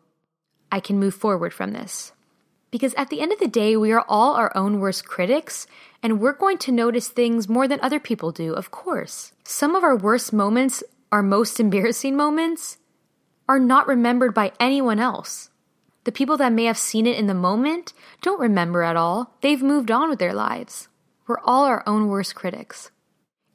I 0.69 0.81
can 0.81 0.99
move 0.99 1.15
forward 1.15 1.53
from 1.53 1.71
this. 1.71 2.11
Because 2.69 2.93
at 2.95 3.09
the 3.09 3.21
end 3.21 3.31
of 3.31 3.39
the 3.39 3.47
day, 3.47 3.77
we 3.77 3.91
are 3.91 4.05
all 4.07 4.35
our 4.35 4.55
own 4.55 4.79
worst 4.79 5.05
critics, 5.05 5.67
and 6.03 6.19
we're 6.19 6.33
going 6.33 6.57
to 6.59 6.71
notice 6.71 7.07
things 7.07 7.47
more 7.47 7.67
than 7.67 7.79
other 7.81 7.99
people 7.99 8.31
do, 8.31 8.53
of 8.53 8.71
course. 8.71 9.31
Some 9.43 9.75
of 9.75 9.83
our 9.83 9.95
worst 9.95 10.33
moments, 10.33 10.83
our 11.11 11.23
most 11.23 11.59
embarrassing 11.59 12.15
moments, 12.15 12.77
are 13.47 13.59
not 13.59 13.87
remembered 13.87 14.33
by 14.33 14.51
anyone 14.59 14.99
else. 14.99 15.49
The 16.03 16.11
people 16.11 16.37
that 16.37 16.53
may 16.53 16.65
have 16.65 16.77
seen 16.77 17.05
it 17.05 17.17
in 17.17 17.27
the 17.27 17.33
moment 17.33 17.93
don't 18.21 18.39
remember 18.39 18.83
at 18.83 18.95
all. 18.95 19.35
They've 19.41 19.61
moved 19.61 19.91
on 19.91 20.09
with 20.09 20.19
their 20.19 20.33
lives. 20.33 20.87
We're 21.27 21.39
all 21.41 21.65
our 21.65 21.83
own 21.85 22.07
worst 22.07 22.35
critics. 22.35 22.91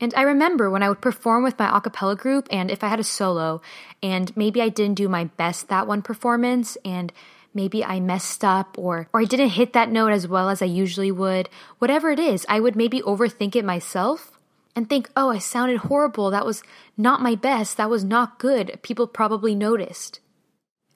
And 0.00 0.12
I 0.17 0.23
remember 0.23 0.69
when 0.69 0.82
I 0.82 0.88
would 0.88 1.00
perform 1.00 1.44
with 1.44 1.59
my 1.59 1.75
a 1.75 1.81
cappella 1.81 2.17
group, 2.17 2.49
and 2.50 2.70
if 2.70 2.82
I 2.82 2.88
had 2.88 2.99
a 2.99 3.05
solo, 3.05 3.62
and 4.03 4.37
maybe 4.37 4.61
I 4.61 4.69
didn't 4.69 4.97
do 4.97 5.09
my 5.09 5.25
best 5.25 5.69
that 5.69 5.87
one 5.87 6.03
performance, 6.03 6.76
and 6.85 7.12
maybe 7.54 7.84
I 7.84 8.00
messed 8.00 8.44
up, 8.44 8.76
or, 8.78 9.08
or 9.12 9.20
I 9.20 9.25
didn't 9.25 9.50
hit 9.50 9.72
that 9.72 9.90
note 9.90 10.12
as 10.12 10.26
well 10.28 10.49
as 10.49 10.62
I 10.62 10.66
usually 10.66 11.12
would, 11.12 11.49
whatever 11.78 12.10
it 12.10 12.19
is, 12.19 12.46
I 12.49 12.60
would 12.60 12.76
maybe 12.76 13.00
overthink 13.02 13.56
it 13.56 13.64
myself 13.64 14.38
and 14.75 14.88
think, 14.88 15.10
oh, 15.16 15.31
I 15.31 15.38
sounded 15.38 15.78
horrible. 15.78 16.31
That 16.31 16.46
was 16.46 16.62
not 16.96 17.20
my 17.20 17.34
best. 17.34 17.76
That 17.76 17.90
was 17.90 18.04
not 18.04 18.38
good. 18.38 18.78
People 18.82 19.06
probably 19.06 19.54
noticed. 19.54 20.20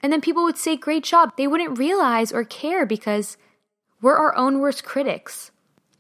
And 0.03 0.13
then 0.13 0.21
people 0.21 0.45
would 0.45 0.59
say, 0.59 0.77
great 0.77 1.05
job. 1.05 1.33
They 1.37 1.47
wouldn't 1.47 1.79
realize 1.79 2.33
or 2.33 2.45
care 2.45 2.87
because 2.87 3.37
we're 4.01 4.17
our 4.17 4.37
own 4.37 4.61
worst 4.61 4.85
critics. 4.85 5.51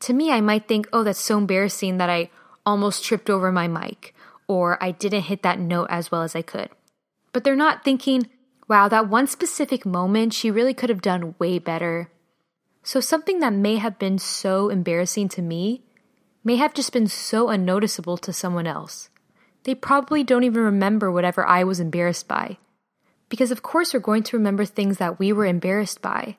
To 0.00 0.12
me, 0.12 0.30
I 0.30 0.40
might 0.40 0.68
think, 0.68 0.88
oh, 0.92 1.02
that's 1.02 1.20
so 1.20 1.38
embarrassing 1.38 1.98
that 1.98 2.10
I 2.10 2.30
almost 2.64 3.04
tripped 3.04 3.30
over 3.30 3.50
my 3.50 3.68
mic, 3.68 4.14
or 4.48 4.82
I 4.82 4.90
didn't 4.90 5.22
hit 5.22 5.42
that 5.42 5.58
note 5.58 5.88
as 5.90 6.10
well 6.10 6.22
as 6.22 6.36
I 6.36 6.42
could. 6.42 6.70
But 7.32 7.44
they're 7.44 7.56
not 7.56 7.84
thinking, 7.84 8.28
wow, 8.68 8.88
that 8.88 9.08
one 9.08 9.26
specific 9.26 9.86
moment, 9.86 10.34
she 10.34 10.50
really 10.50 10.74
could 10.74 10.90
have 10.90 11.02
done 11.02 11.34
way 11.38 11.58
better. 11.58 12.10
So 12.82 13.00
something 13.00 13.40
that 13.40 13.52
may 13.52 13.76
have 13.76 13.98
been 13.98 14.18
so 14.18 14.68
embarrassing 14.68 15.28
to 15.30 15.42
me 15.42 15.82
may 16.44 16.56
have 16.56 16.74
just 16.74 16.92
been 16.92 17.08
so 17.08 17.48
unnoticeable 17.48 18.16
to 18.18 18.32
someone 18.32 18.66
else. 18.66 19.10
They 19.64 19.74
probably 19.74 20.22
don't 20.22 20.44
even 20.44 20.62
remember 20.62 21.10
whatever 21.10 21.44
I 21.44 21.64
was 21.64 21.80
embarrassed 21.80 22.28
by. 22.28 22.58
Because 23.28 23.50
of 23.50 23.62
course 23.62 23.92
we're 23.92 24.00
going 24.00 24.22
to 24.22 24.36
remember 24.36 24.64
things 24.64 24.98
that 24.98 25.18
we 25.18 25.32
were 25.32 25.46
embarrassed 25.46 26.00
by. 26.00 26.36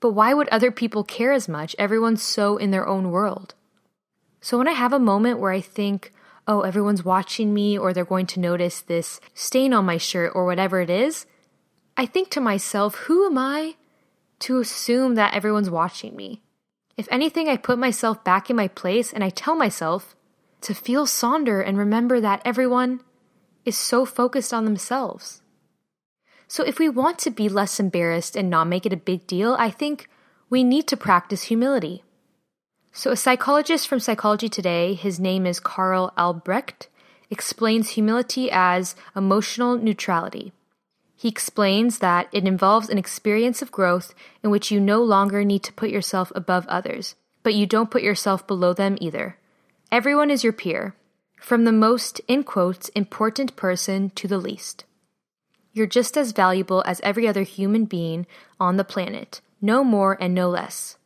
But 0.00 0.12
why 0.12 0.32
would 0.32 0.48
other 0.48 0.70
people 0.70 1.04
care 1.04 1.32
as 1.32 1.48
much? 1.48 1.76
Everyone's 1.78 2.22
so 2.22 2.56
in 2.56 2.70
their 2.70 2.88
own 2.88 3.10
world. 3.10 3.54
So 4.40 4.56
when 4.56 4.68
I 4.68 4.72
have 4.72 4.94
a 4.94 4.98
moment 4.98 5.38
where 5.38 5.52
I 5.52 5.60
think, 5.60 6.14
oh, 6.48 6.62
everyone's 6.62 7.04
watching 7.04 7.52
me 7.52 7.76
or 7.76 7.92
they're 7.92 8.06
going 8.06 8.26
to 8.28 8.40
notice 8.40 8.80
this 8.80 9.20
stain 9.34 9.74
on 9.74 9.84
my 9.84 9.98
shirt 9.98 10.32
or 10.34 10.46
whatever 10.46 10.80
it 10.80 10.88
is, 10.88 11.26
I 11.96 12.06
think 12.06 12.30
to 12.30 12.40
myself, 12.40 12.94
who 12.94 13.26
am 13.26 13.38
I 13.38 13.76
to 14.40 14.58
assume 14.58 15.14
that 15.16 15.34
everyone's 15.34 15.70
watching 15.70 16.16
me? 16.16 16.42
If 16.96 17.08
anything, 17.10 17.48
I 17.48 17.56
put 17.56 17.78
myself 17.78 18.24
back 18.24 18.50
in 18.50 18.56
my 18.56 18.68
place 18.68 19.12
and 19.12 19.24
I 19.24 19.30
tell 19.30 19.54
myself 19.54 20.16
to 20.62 20.74
feel 20.74 21.06
sonder 21.06 21.66
and 21.66 21.78
remember 21.78 22.20
that 22.20 22.42
everyone 22.44 23.00
is 23.64 23.76
so 23.76 24.04
focused 24.04 24.52
on 24.52 24.64
themselves. 24.64 25.42
So 26.48 26.64
if 26.64 26.78
we 26.78 26.88
want 26.88 27.18
to 27.20 27.30
be 27.30 27.48
less 27.48 27.78
embarrassed 27.78 28.34
and 28.36 28.50
not 28.50 28.66
make 28.66 28.84
it 28.84 28.92
a 28.92 28.96
big 28.96 29.26
deal, 29.26 29.56
I 29.58 29.70
think 29.70 30.08
we 30.48 30.64
need 30.64 30.88
to 30.88 30.96
practice 30.96 31.44
humility. 31.44 32.02
So, 32.92 33.12
a 33.12 33.16
psychologist 33.16 33.86
from 33.86 34.00
Psychology 34.00 34.48
Today, 34.48 34.94
his 34.94 35.20
name 35.20 35.46
is 35.46 35.60
Karl 35.60 36.12
Albrecht, 36.18 36.88
explains 37.30 37.90
humility 37.90 38.50
as 38.50 38.96
emotional 39.14 39.76
neutrality. 39.76 40.52
He 41.20 41.28
explains 41.28 41.98
that 41.98 42.28
it 42.32 42.46
involves 42.46 42.88
an 42.88 42.96
experience 42.96 43.60
of 43.60 43.70
growth 43.70 44.14
in 44.42 44.48
which 44.48 44.70
you 44.70 44.80
no 44.80 45.02
longer 45.02 45.44
need 45.44 45.62
to 45.64 45.72
put 45.74 45.90
yourself 45.90 46.32
above 46.34 46.66
others, 46.66 47.14
but 47.42 47.52
you 47.54 47.66
don't 47.66 47.90
put 47.90 48.02
yourself 48.02 48.46
below 48.46 48.72
them 48.72 48.96
either. 49.02 49.36
Everyone 49.92 50.30
is 50.30 50.42
your 50.42 50.54
peer, 50.54 50.94
from 51.38 51.64
the 51.64 51.72
most, 51.72 52.22
in 52.26 52.42
quotes, 52.42 52.88
important 52.90 53.54
person 53.54 54.08
to 54.14 54.26
the 54.26 54.38
least. 54.38 54.86
You're 55.74 55.86
just 55.86 56.16
as 56.16 56.32
valuable 56.32 56.82
as 56.86 57.02
every 57.02 57.28
other 57.28 57.42
human 57.42 57.84
being 57.84 58.26
on 58.58 58.78
the 58.78 58.82
planet, 58.82 59.42
no 59.60 59.84
more 59.84 60.16
and 60.22 60.34
no 60.34 60.48
less. 60.48 60.96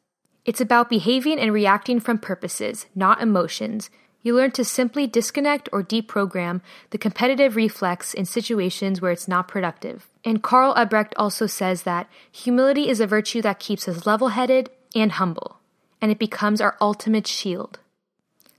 It's 0.44 0.60
about 0.60 0.88
behaving 0.88 1.40
and 1.40 1.52
reacting 1.52 1.98
from 1.98 2.18
purposes, 2.18 2.86
not 2.94 3.20
emotions. 3.20 3.90
You 4.24 4.34
learn 4.34 4.52
to 4.52 4.64
simply 4.64 5.06
disconnect 5.06 5.68
or 5.70 5.82
deprogram 5.82 6.62
the 6.90 6.98
competitive 6.98 7.56
reflex 7.56 8.14
in 8.14 8.24
situations 8.24 9.00
where 9.00 9.12
it's 9.12 9.28
not 9.28 9.48
productive. 9.48 10.08
And 10.24 10.42
Karl 10.42 10.72
Albrecht 10.72 11.14
also 11.18 11.46
says 11.46 11.82
that 11.82 12.08
humility 12.32 12.88
is 12.88 13.00
a 13.00 13.06
virtue 13.06 13.42
that 13.42 13.60
keeps 13.60 13.86
us 13.86 14.06
level 14.06 14.28
headed 14.28 14.70
and 14.94 15.12
humble, 15.12 15.60
and 16.00 16.10
it 16.10 16.18
becomes 16.18 16.62
our 16.62 16.78
ultimate 16.80 17.26
shield. 17.26 17.80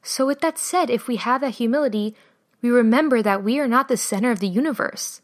So, 0.04 0.28
with 0.28 0.40
that 0.42 0.60
said, 0.60 0.92
if 0.92 1.08
we 1.08 1.16
have 1.16 1.42
that 1.42 1.56
humility, 1.56 2.16
we 2.62 2.70
remember 2.70 3.24
that 3.24 3.44
we 3.44 3.60
are 3.60 3.68
not 3.68 3.88
the 3.88 3.98
center 3.98 4.30
of 4.30 4.40
the 4.40 4.48
universe. 4.48 5.22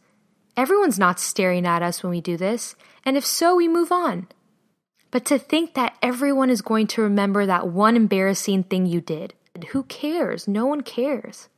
Everyone's 0.57 0.98
not 0.98 1.19
staring 1.19 1.67
at 1.67 1.83
us 1.83 2.01
when 2.01 2.10
we 2.10 2.19
do 2.19 2.36
this, 2.36 2.75
and 3.05 3.15
if 3.15 3.25
so, 3.25 3.55
we 3.55 3.67
move 3.67 3.91
on. 3.91 4.27
But 5.12 5.24
to 5.25 5.38
think 5.38 5.75
that 5.75 5.98
everyone 6.01 6.50
is 6.50 6.63
going 6.63 6.88
to 6.88 7.03
remember 7.03 7.45
that 7.45 7.67
one 7.67 7.95
embarrassing 7.95 8.63
thing 8.63 8.88
you 8.88 9.01
did, 9.01 9.36
who 9.65 9.84
cares? 9.84 10.48
No 10.48 10.65
one 10.65 10.82
cares. 10.82 11.50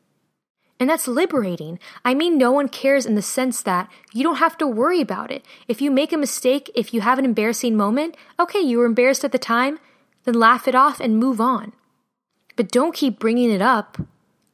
And 0.79 0.89
that's 0.89 1.07
liberating. 1.07 1.79
I 2.03 2.13
mean, 2.13 2.37
no 2.37 2.51
one 2.51 2.67
cares 2.67 3.05
in 3.05 3.15
the 3.15 3.21
sense 3.21 3.61
that 3.61 3.89
you 4.11 4.23
don't 4.23 4.37
have 4.37 4.57
to 4.57 4.67
worry 4.67 5.01
about 5.01 5.31
it. 5.31 5.45
If 5.67 5.81
you 5.81 5.91
make 5.91 6.11
a 6.11 6.17
mistake, 6.17 6.69
if 6.75 6.93
you 6.93 7.01
have 7.01 7.19
an 7.19 7.25
embarrassing 7.25 7.77
moment, 7.77 8.15
okay, 8.39 8.59
you 8.59 8.79
were 8.79 8.85
embarrassed 8.85 9.23
at 9.23 9.31
the 9.31 9.39
time, 9.39 9.79
then 10.25 10.33
laugh 10.33 10.67
it 10.67 10.75
off 10.75 10.99
and 10.99 11.17
move 11.17 11.39
on. 11.39 11.73
But 12.55 12.71
don't 12.71 12.95
keep 12.95 13.19
bringing 13.19 13.49
it 13.49 13.61
up. 13.61 13.97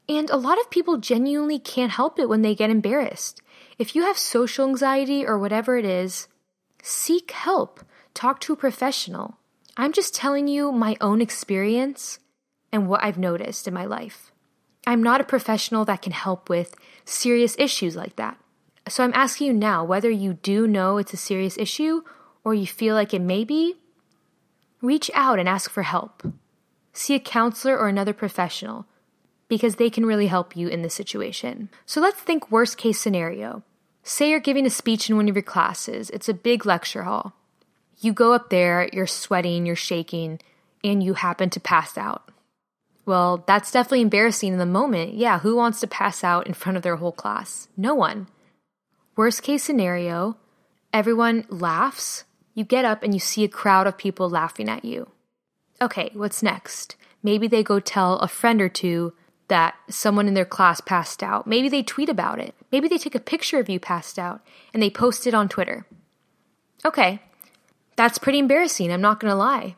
And 0.07 0.29
a 0.29 0.37
lot 0.37 0.59
of 0.59 0.69
people 0.69 0.97
genuinely 0.97 1.59
can't 1.59 1.91
help 1.91 2.19
it 2.19 2.29
when 2.29 2.41
they 2.41 2.55
get 2.55 2.69
embarrassed. 2.69 3.41
If 3.77 3.95
you 3.95 4.03
have 4.03 4.17
social 4.17 4.67
anxiety 4.67 5.25
or 5.25 5.37
whatever 5.37 5.77
it 5.77 5.85
is, 5.85 6.27
seek 6.81 7.31
help. 7.31 7.79
Talk 8.13 8.39
to 8.41 8.53
a 8.53 8.57
professional. 8.57 9.37
I'm 9.77 9.93
just 9.93 10.13
telling 10.13 10.47
you 10.47 10.71
my 10.71 10.97
own 10.99 11.21
experience 11.21 12.19
and 12.71 12.87
what 12.87 13.03
I've 13.03 13.17
noticed 13.17 13.67
in 13.67 13.73
my 13.73 13.85
life. 13.85 14.31
I'm 14.87 15.03
not 15.03 15.21
a 15.21 15.25
professional 15.25 15.85
that 15.85 16.01
can 16.01 16.11
help 16.11 16.49
with 16.49 16.75
serious 17.05 17.55
issues 17.59 17.95
like 17.95 18.15
that. 18.15 18.37
So 18.87 19.03
I'm 19.03 19.13
asking 19.13 19.47
you 19.47 19.53
now 19.53 19.83
whether 19.83 20.09
you 20.09 20.33
do 20.33 20.67
know 20.67 20.97
it's 20.97 21.13
a 21.13 21.17
serious 21.17 21.57
issue 21.57 22.01
or 22.43 22.53
you 22.53 22.65
feel 22.65 22.95
like 22.95 23.13
it 23.13 23.21
may 23.21 23.43
be, 23.43 23.75
reach 24.81 25.11
out 25.13 25.39
and 25.39 25.47
ask 25.47 25.69
for 25.69 25.83
help. 25.83 26.23
See 26.93 27.13
a 27.13 27.19
counselor 27.19 27.77
or 27.77 27.87
another 27.87 28.13
professional 28.13 28.85
because 29.47 29.75
they 29.75 29.89
can 29.89 30.05
really 30.05 30.27
help 30.27 30.55
you 30.55 30.67
in 30.67 30.81
this 30.81 30.93
situation. 30.93 31.69
So 31.85 31.99
let's 32.01 32.19
think 32.19 32.51
worst 32.51 32.77
case 32.77 32.99
scenario. 32.99 33.63
Say 34.03 34.29
you're 34.29 34.39
giving 34.39 34.65
a 34.65 34.69
speech 34.69 35.09
in 35.09 35.15
one 35.15 35.27
of 35.27 35.35
your 35.35 35.43
classes, 35.43 36.09
it's 36.09 36.29
a 36.29 36.33
big 36.33 36.65
lecture 36.65 37.03
hall. 37.03 37.33
You 37.99 38.13
go 38.13 38.33
up 38.33 38.49
there, 38.49 38.89
you're 38.93 39.07
sweating, 39.07 39.65
you're 39.65 39.75
shaking, 39.75 40.39
and 40.83 41.03
you 41.03 41.15
happen 41.15 41.49
to 41.51 41.59
pass 41.59 41.97
out. 41.97 42.29
Well, 43.09 43.43
that's 43.47 43.71
definitely 43.71 44.01
embarrassing 44.01 44.53
in 44.53 44.59
the 44.59 44.67
moment. 44.67 45.15
Yeah, 45.15 45.39
who 45.39 45.55
wants 45.55 45.79
to 45.79 45.87
pass 45.87 46.23
out 46.23 46.45
in 46.45 46.53
front 46.53 46.77
of 46.77 46.83
their 46.83 46.97
whole 46.97 47.11
class? 47.11 47.67
No 47.75 47.95
one. 47.95 48.27
Worst 49.15 49.41
case 49.41 49.63
scenario, 49.63 50.37
everyone 50.93 51.47
laughs. 51.49 52.25
You 52.53 52.63
get 52.63 52.85
up 52.85 53.01
and 53.01 53.11
you 53.11 53.19
see 53.19 53.43
a 53.43 53.47
crowd 53.47 53.87
of 53.87 53.97
people 53.97 54.29
laughing 54.29 54.69
at 54.69 54.85
you. 54.85 55.09
Okay, 55.81 56.11
what's 56.13 56.43
next? 56.43 56.97
Maybe 57.23 57.47
they 57.47 57.63
go 57.63 57.79
tell 57.79 58.19
a 58.19 58.27
friend 58.27 58.61
or 58.61 58.69
two 58.69 59.13
that 59.47 59.73
someone 59.89 60.27
in 60.27 60.35
their 60.35 60.45
class 60.45 60.79
passed 60.79 61.23
out. 61.23 61.47
Maybe 61.47 61.67
they 61.67 61.81
tweet 61.81 62.09
about 62.09 62.37
it. 62.37 62.53
Maybe 62.71 62.87
they 62.87 62.99
take 62.99 63.15
a 63.15 63.19
picture 63.19 63.57
of 63.57 63.69
you 63.69 63.79
passed 63.79 64.19
out 64.19 64.45
and 64.71 64.83
they 64.83 64.91
post 64.91 65.25
it 65.25 65.33
on 65.33 65.49
Twitter. 65.49 65.87
Okay, 66.85 67.23
that's 67.95 68.19
pretty 68.19 68.37
embarrassing, 68.37 68.91
I'm 68.91 69.01
not 69.01 69.19
gonna 69.19 69.33
lie. 69.33 69.77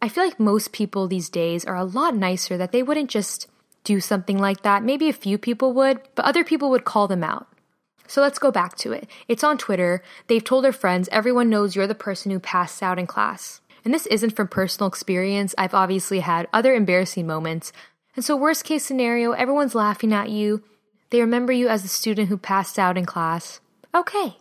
I 0.00 0.08
feel 0.08 0.24
like 0.24 0.38
most 0.38 0.72
people 0.72 1.08
these 1.08 1.28
days 1.28 1.64
are 1.64 1.76
a 1.76 1.84
lot 1.84 2.14
nicer 2.14 2.56
that 2.56 2.72
they 2.72 2.82
wouldn't 2.82 3.10
just 3.10 3.46
do 3.84 4.00
something 4.00 4.38
like 4.38 4.62
that. 4.62 4.82
Maybe 4.82 5.08
a 5.08 5.14
few 5.14 5.38
people 5.38 5.72
would, 5.72 6.00
but 6.14 6.24
other 6.24 6.44
people 6.44 6.70
would 6.70 6.84
call 6.84 7.08
them 7.08 7.24
out. 7.24 7.46
So 8.06 8.20
let's 8.20 8.38
go 8.38 8.50
back 8.50 8.76
to 8.78 8.92
it. 8.92 9.08
It's 9.28 9.44
on 9.44 9.58
Twitter. 9.58 10.02
They've 10.26 10.44
told 10.44 10.64
their 10.64 10.72
friends, 10.72 11.08
everyone 11.10 11.50
knows 11.50 11.74
you're 11.74 11.86
the 11.86 11.94
person 11.94 12.30
who 12.30 12.38
passed 12.38 12.82
out 12.82 12.98
in 12.98 13.06
class. 13.06 13.60
And 13.84 13.94
this 13.94 14.06
isn't 14.06 14.36
from 14.36 14.48
personal 14.48 14.88
experience. 14.88 15.54
I've 15.56 15.74
obviously 15.74 16.20
had 16.20 16.48
other 16.52 16.74
embarrassing 16.74 17.26
moments. 17.26 17.72
And 18.14 18.24
so, 18.24 18.36
worst 18.36 18.64
case 18.64 18.84
scenario, 18.84 19.32
everyone's 19.32 19.74
laughing 19.74 20.12
at 20.12 20.30
you. 20.30 20.62
They 21.10 21.20
remember 21.20 21.52
you 21.52 21.68
as 21.68 21.82
the 21.82 21.88
student 21.88 22.28
who 22.28 22.36
passed 22.36 22.78
out 22.78 22.98
in 22.98 23.06
class. 23.06 23.60
Okay. 23.94 24.38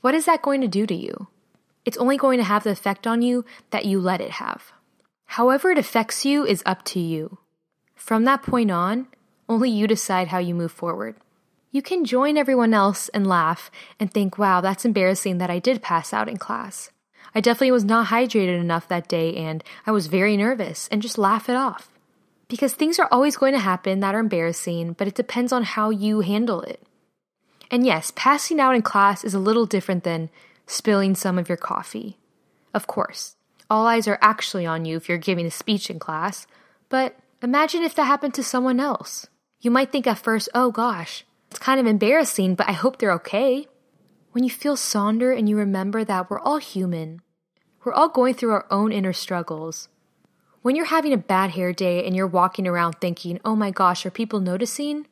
What 0.00 0.14
is 0.14 0.26
that 0.26 0.42
going 0.42 0.60
to 0.60 0.68
do 0.68 0.86
to 0.86 0.94
you? 0.94 1.28
It's 1.84 1.96
only 1.96 2.16
going 2.16 2.38
to 2.38 2.44
have 2.44 2.64
the 2.64 2.70
effect 2.70 3.06
on 3.06 3.22
you 3.22 3.44
that 3.70 3.84
you 3.84 4.00
let 4.00 4.20
it 4.20 4.32
have. 4.32 4.72
However, 5.26 5.70
it 5.70 5.78
affects 5.78 6.24
you 6.24 6.44
is 6.46 6.62
up 6.64 6.84
to 6.86 7.00
you. 7.00 7.38
From 7.94 8.24
that 8.24 8.42
point 8.42 8.70
on, 8.70 9.08
only 9.48 9.70
you 9.70 9.86
decide 9.86 10.28
how 10.28 10.38
you 10.38 10.54
move 10.54 10.72
forward. 10.72 11.16
You 11.70 11.82
can 11.82 12.04
join 12.04 12.36
everyone 12.36 12.72
else 12.72 13.08
and 13.08 13.26
laugh 13.26 13.70
and 13.98 14.12
think, 14.12 14.38
wow, 14.38 14.60
that's 14.60 14.84
embarrassing 14.84 15.38
that 15.38 15.50
I 15.50 15.58
did 15.58 15.82
pass 15.82 16.12
out 16.12 16.28
in 16.28 16.36
class. 16.36 16.90
I 17.34 17.40
definitely 17.40 17.72
was 17.72 17.84
not 17.84 18.06
hydrated 18.08 18.60
enough 18.60 18.86
that 18.88 19.08
day 19.08 19.34
and 19.34 19.64
I 19.86 19.90
was 19.90 20.06
very 20.06 20.36
nervous 20.36 20.88
and 20.92 21.02
just 21.02 21.18
laugh 21.18 21.48
it 21.48 21.56
off. 21.56 21.90
Because 22.46 22.74
things 22.74 22.98
are 22.98 23.08
always 23.10 23.36
going 23.36 23.54
to 23.54 23.58
happen 23.58 24.00
that 24.00 24.14
are 24.14 24.20
embarrassing, 24.20 24.92
but 24.92 25.08
it 25.08 25.14
depends 25.14 25.52
on 25.52 25.64
how 25.64 25.90
you 25.90 26.20
handle 26.20 26.60
it. 26.60 26.80
And 27.70 27.84
yes, 27.84 28.12
passing 28.14 28.60
out 28.60 28.76
in 28.76 28.82
class 28.82 29.24
is 29.24 29.34
a 29.34 29.40
little 29.40 29.66
different 29.66 30.04
than 30.04 30.30
spilling 30.66 31.14
some 31.14 31.38
of 31.38 31.48
your 31.48 31.56
coffee. 31.56 32.18
Of 32.72 32.86
course, 32.86 33.34
all 33.70 33.86
eyes 33.86 34.06
are 34.06 34.18
actually 34.20 34.66
on 34.66 34.84
you 34.84 34.96
if 34.96 35.08
you're 35.08 35.18
giving 35.18 35.46
a 35.46 35.50
speech 35.50 35.90
in 35.90 35.98
class, 35.98 36.46
but 36.88 37.16
imagine 37.42 37.82
if 37.82 37.94
that 37.94 38.04
happened 38.04 38.34
to 38.34 38.44
someone 38.44 38.80
else. 38.80 39.26
You 39.60 39.70
might 39.70 39.92
think 39.92 40.06
at 40.06 40.18
first, 40.18 40.48
oh 40.54 40.70
gosh, 40.70 41.24
it's 41.50 41.58
kind 41.58 41.80
of 41.80 41.86
embarrassing, 41.86 42.54
but 42.54 42.68
I 42.68 42.72
hope 42.72 42.98
they're 42.98 43.12
okay. 43.12 43.66
When 44.32 44.44
you 44.44 44.50
feel 44.50 44.76
sonder 44.76 45.36
and 45.36 45.48
you 45.48 45.56
remember 45.56 46.04
that 46.04 46.28
we're 46.28 46.40
all 46.40 46.58
human, 46.58 47.22
we're 47.84 47.92
all 47.92 48.08
going 48.08 48.34
through 48.34 48.52
our 48.52 48.66
own 48.70 48.92
inner 48.92 49.12
struggles. 49.12 49.88
When 50.62 50.74
you're 50.74 50.86
having 50.86 51.12
a 51.12 51.18
bad 51.18 51.50
hair 51.50 51.72
day 51.72 52.04
and 52.04 52.16
you're 52.16 52.26
walking 52.26 52.66
around 52.66 52.94
thinking, 52.94 53.38
oh 53.44 53.54
my 53.54 53.70
gosh, 53.70 54.04
are 54.06 54.10
people 54.10 54.40
noticing? 54.40 55.06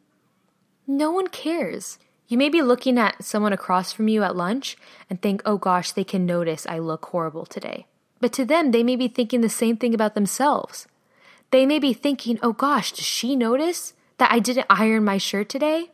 No 0.87 1.11
one 1.11 1.29
cares. 1.29 1.99
You 2.27 2.39
may 2.39 2.49
be 2.49 2.63
looking 2.63 2.99
at 2.99 3.23
someone 3.23 3.53
across 3.53 3.93
from 3.93 4.09
you 4.09 4.23
at 4.23 4.35
lunch 4.35 4.77
and 5.11 5.21
think, 5.21 5.43
oh 5.45 5.59
gosh, 5.59 5.93
they 5.93 6.05
can 6.05 6.25
notice 6.25 6.67
I 6.67 6.79
look 6.79 7.05
horrible 7.07 7.45
today. 7.45 7.87
But 8.23 8.33
to 8.35 8.45
them, 8.45 8.71
they 8.71 8.85
may 8.85 8.95
be 8.95 9.09
thinking 9.09 9.41
the 9.41 9.49
same 9.49 9.77
thing 9.77 9.95
about 9.95 10.15
themselves. 10.15 10.87
They 11.51 11.67
may 11.67 11.81
be 11.81 11.93
thinking, 11.93 12.39
oh 12.41 12.53
gosh, 12.53 12.93
does 12.93 13.05
she 13.05 13.35
notice 13.35 13.95
that 14.19 14.31
I 14.31 14.39
didn't 14.39 14.67
iron 14.71 15.05
my 15.05 15.19
shirt 15.19 15.49
today? 15.49 15.91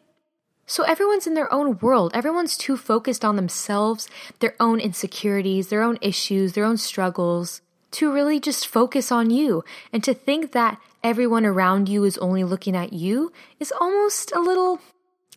So 0.66 0.82
everyone's 0.82 1.26
in 1.26 1.32
their 1.32 1.50
own 1.50 1.78
world. 1.78 2.11
Everyone's 2.12 2.58
too 2.58 2.76
focused 2.76 3.25
on 3.25 3.37
themselves, 3.37 4.11
their 4.40 4.54
own 4.61 4.78
insecurities, 4.78 5.68
their 5.68 5.80
own 5.80 5.97
issues, 6.02 6.52
their 6.52 6.66
own 6.66 6.76
struggles, 6.76 7.62
to 7.92 8.12
really 8.12 8.38
just 8.38 8.68
focus 8.68 9.11
on 9.11 9.30
you. 9.30 9.64
And 9.90 10.04
to 10.04 10.12
think 10.12 10.52
that 10.52 10.78
everyone 11.02 11.47
around 11.47 11.88
you 11.88 12.04
is 12.04 12.18
only 12.18 12.44
looking 12.44 12.76
at 12.76 12.92
you 12.92 13.32
is 13.58 13.73
almost 13.80 14.32
a 14.32 14.40
little 14.40 14.80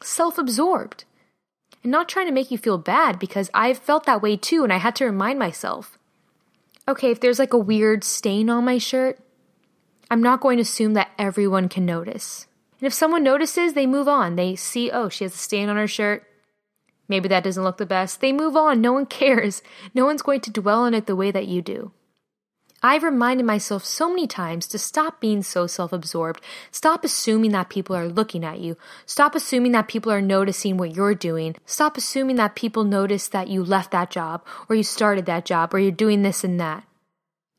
self 0.04 0.38
absorbed. 0.38 1.06
And 1.84 1.92
not 1.94 2.10
trying 2.10 2.28
to 2.28 2.34
make 2.34 2.52
you 2.52 2.58
feel 2.58 2.78
bad 2.78 3.18
because 3.18 3.50
I've 3.54 3.78
felt 3.78 4.06
that 4.08 4.22
way 4.22 4.36
too, 4.36 4.66
and 4.66 4.74
I 4.74 4.78
had 4.78 4.98
to 4.98 5.06
remind 5.06 5.40
myself 5.40 5.98
okay, 6.88 7.12
if 7.12 7.20
there's 7.20 7.40
like 7.40 7.54
a 7.54 7.58
weird 7.58 8.04
stain 8.04 8.50
on 8.50 8.66
my 8.66 8.78
shirt, 8.78 9.20
I'm 10.10 10.22
not 10.22 10.42
going 10.42 10.58
to 10.58 10.64
assume 10.64 10.94
that 10.94 11.12
everyone 11.18 11.70
can 11.70 11.86
notice. 11.86 12.48
And 12.80 12.88
if 12.88 12.94
someone 12.94 13.24
notices, 13.24 13.74
they 13.74 13.86
move 13.86 14.08
on. 14.08 14.36
They 14.36 14.56
see, 14.56 14.92
oh, 14.92 15.08
she 15.08 15.24
has 15.24 15.34
a 15.34 15.38
stain 15.38 15.70
on 15.70 15.78
her 15.78 15.88
shirt. 15.88 16.28
Maybe 17.08 17.28
that 17.30 17.44
doesn't 17.44 17.64
look 17.64 17.78
the 17.78 17.86
best. 17.86 18.22
They 18.22 18.32
move 18.34 18.56
on. 18.56 18.82
No 18.82 18.94
one 18.94 19.06
cares. 19.22 19.62
No 19.94 20.06
one's 20.06 20.22
going 20.22 20.42
to 20.42 20.52
dwell 20.52 20.82
on 20.82 20.94
it 20.94 21.06
the 21.06 21.16
way 21.16 21.32
that 21.32 21.48
you 21.48 21.62
do. 21.62 21.92
I've 22.84 23.04
reminded 23.04 23.46
myself 23.46 23.86
so 23.86 24.10
many 24.10 24.26
times 24.26 24.66
to 24.68 24.80
stop 24.80 25.22
being 25.22 25.44
so 25.44 25.68
self 25.68 25.94
absorbed. 25.94 26.42
Stop 26.72 27.04
assuming 27.04 27.52
that 27.52 27.70
people 27.70 27.96
are 27.96 28.08
looking 28.08 28.44
at 28.44 28.60
you. 28.60 28.76
Stop 29.06 29.36
assuming 29.36 29.72
that 29.74 29.88
people 29.88 30.12
are 30.12 30.22
noticing 30.22 30.78
what 30.78 30.96
you're 30.96 31.14
doing. 31.14 31.56
Stop 31.66 31.96
assuming 31.96 32.38
that 32.38 32.56
people 32.56 32.84
notice 32.84 33.28
that 33.28 33.50
you 33.50 33.64
left 33.64 33.92
that 33.92 34.10
job, 34.10 34.44
or 34.68 34.76
you 34.76 34.84
started 34.84 35.28
that 35.28 35.46
job, 35.46 35.74
or 35.74 35.80
you're 35.80 35.92
doing 35.92 36.24
this 36.24 36.44
and 36.44 36.60
that. 36.60 36.84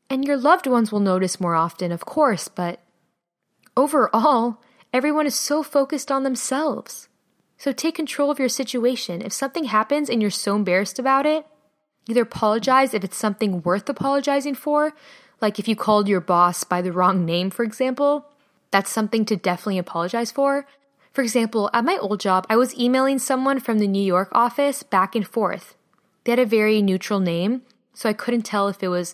And 0.09 0.25
your 0.25 0.37
loved 0.37 0.67
ones 0.67 0.91
will 0.91 0.99
notice 0.99 1.39
more 1.39 1.55
often, 1.55 1.91
of 1.93 2.05
course, 2.05 2.49
but 2.49 2.81
overall, 3.77 4.61
everyone 4.91 5.25
is 5.25 5.35
so 5.35 5.63
focused 5.63 6.11
on 6.11 6.23
themselves. 6.23 7.07
So 7.57 7.71
take 7.71 7.95
control 7.95 8.29
of 8.29 8.39
your 8.39 8.49
situation. 8.49 9.21
If 9.21 9.31
something 9.31 9.65
happens 9.65 10.09
and 10.09 10.21
you're 10.21 10.31
so 10.31 10.55
embarrassed 10.55 10.99
about 10.99 11.25
it, 11.25 11.45
Either 12.07 12.21
apologize 12.21 12.93
if 12.93 13.03
it's 13.03 13.17
something 13.17 13.61
worth 13.61 13.87
apologizing 13.87 14.55
for, 14.55 14.93
like 15.41 15.59
if 15.59 15.67
you 15.67 15.75
called 15.75 16.07
your 16.07 16.21
boss 16.21 16.63
by 16.63 16.81
the 16.81 16.91
wrong 16.91 17.25
name, 17.25 17.49
for 17.49 17.63
example, 17.63 18.25
that's 18.71 18.89
something 18.89 19.25
to 19.25 19.35
definitely 19.35 19.77
apologize 19.77 20.31
for. 20.31 20.65
For 21.11 21.21
example, 21.21 21.69
at 21.73 21.85
my 21.85 21.97
old 21.97 22.19
job, 22.19 22.45
I 22.49 22.55
was 22.55 22.77
emailing 22.77 23.19
someone 23.19 23.59
from 23.59 23.79
the 23.79 23.87
New 23.87 24.03
York 24.03 24.29
office 24.31 24.83
back 24.83 25.15
and 25.15 25.27
forth. 25.27 25.75
They 26.23 26.31
had 26.31 26.39
a 26.39 26.45
very 26.45 26.81
neutral 26.81 27.19
name, 27.19 27.61
so 27.93 28.09
I 28.09 28.13
couldn't 28.13 28.43
tell 28.43 28.67
if 28.67 28.81
it 28.81 28.87
was 28.87 29.13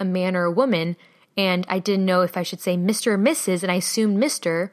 a 0.00 0.04
man 0.04 0.34
or 0.34 0.44
a 0.44 0.50
woman, 0.50 0.96
and 1.36 1.64
I 1.68 1.78
didn't 1.78 2.06
know 2.06 2.22
if 2.22 2.36
I 2.36 2.42
should 2.42 2.60
say 2.60 2.76
Mr. 2.76 3.08
or 3.08 3.18
Mrs., 3.18 3.62
and 3.62 3.70
I 3.70 3.76
assumed 3.76 4.22
Mr. 4.22 4.70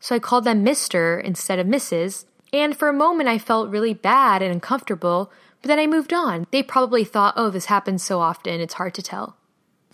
So 0.00 0.16
I 0.16 0.18
called 0.18 0.44
them 0.44 0.64
Mr. 0.64 1.22
instead 1.22 1.58
of 1.58 1.66
Mrs. 1.66 2.24
And 2.52 2.76
for 2.76 2.88
a 2.88 2.92
moment, 2.92 3.28
I 3.28 3.38
felt 3.38 3.70
really 3.70 3.94
bad 3.94 4.42
and 4.42 4.52
uncomfortable, 4.52 5.30
but 5.62 5.68
then 5.68 5.78
I 5.78 5.86
moved 5.86 6.12
on. 6.12 6.46
They 6.50 6.62
probably 6.62 7.04
thought, 7.04 7.34
oh, 7.36 7.48
this 7.48 7.66
happens 7.66 8.02
so 8.02 8.20
often, 8.20 8.60
it's 8.60 8.74
hard 8.74 8.94
to 8.94 9.02
tell. 9.02 9.36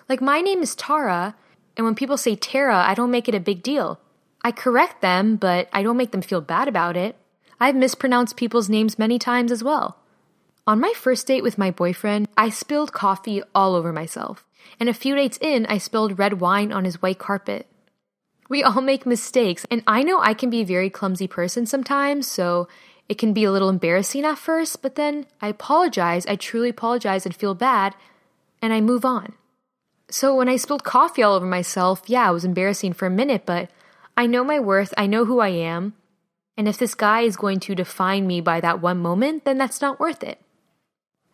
Like, 0.08 0.20
my 0.22 0.40
name 0.40 0.62
is 0.62 0.74
Tara, 0.74 1.36
and 1.76 1.84
when 1.84 1.94
people 1.94 2.16
say 2.16 2.34
Tara, 2.34 2.76
I 2.76 2.94
don't 2.94 3.10
make 3.10 3.28
it 3.28 3.34
a 3.34 3.40
big 3.40 3.62
deal. 3.62 4.00
I 4.42 4.50
correct 4.50 5.02
them, 5.02 5.36
but 5.36 5.68
I 5.72 5.82
don't 5.82 5.96
make 5.96 6.12
them 6.12 6.22
feel 6.22 6.40
bad 6.40 6.68
about 6.68 6.96
it. 6.96 7.16
I've 7.60 7.76
mispronounced 7.76 8.36
people's 8.36 8.68
names 8.68 8.98
many 8.98 9.18
times 9.18 9.52
as 9.52 9.62
well. 9.62 9.98
On 10.66 10.80
my 10.80 10.92
first 10.96 11.26
date 11.26 11.42
with 11.42 11.58
my 11.58 11.70
boyfriend, 11.70 12.28
I 12.36 12.50
spilled 12.50 12.92
coffee 12.92 13.42
all 13.54 13.74
over 13.74 13.92
myself. 13.92 14.44
And 14.80 14.88
a 14.88 14.94
few 14.94 15.14
dates 15.14 15.38
in, 15.40 15.66
I 15.66 15.78
spilled 15.78 16.18
red 16.18 16.40
wine 16.40 16.72
on 16.72 16.84
his 16.84 17.02
white 17.02 17.18
carpet. 17.18 17.66
We 18.48 18.62
all 18.62 18.80
make 18.80 19.04
mistakes, 19.04 19.66
and 19.70 19.82
I 19.86 20.02
know 20.02 20.20
I 20.20 20.34
can 20.34 20.50
be 20.50 20.62
a 20.62 20.66
very 20.66 20.88
clumsy 20.88 21.26
person 21.26 21.66
sometimes, 21.66 22.26
so 22.26 22.68
it 23.08 23.18
can 23.18 23.32
be 23.32 23.44
a 23.44 23.52
little 23.52 23.68
embarrassing 23.68 24.24
at 24.24 24.38
first, 24.38 24.82
but 24.82 24.94
then 24.94 25.26
I 25.40 25.48
apologize, 25.48 26.26
I 26.26 26.36
truly 26.36 26.68
apologize 26.68 27.24
and 27.24 27.34
feel 27.34 27.54
bad, 27.54 27.94
and 28.60 28.72
I 28.72 28.80
move 28.80 29.04
on. 29.04 29.34
So 30.10 30.34
when 30.34 30.48
I 30.48 30.56
spilled 30.56 30.84
coffee 30.84 31.22
all 31.22 31.34
over 31.34 31.46
myself, 31.46 32.02
yeah, 32.06 32.28
it 32.28 32.32
was 32.32 32.44
embarrassing 32.44 32.94
for 32.94 33.06
a 33.06 33.10
minute, 33.10 33.44
but 33.46 33.70
I 34.16 34.26
know 34.26 34.44
my 34.44 34.60
worth, 34.60 34.92
I 34.96 35.06
know 35.06 35.24
who 35.24 35.40
I 35.40 35.48
am, 35.48 35.94
and 36.58 36.66
if 36.66 36.76
this 36.76 36.96
guy 36.96 37.20
is 37.20 37.36
going 37.36 37.60
to 37.60 37.74
define 37.76 38.26
me 38.26 38.40
by 38.40 38.60
that 38.60 38.80
one 38.80 38.98
moment, 38.98 39.44
then 39.44 39.58
that's 39.58 39.80
not 39.80 40.00
worth 40.00 40.24
it. 40.24 40.40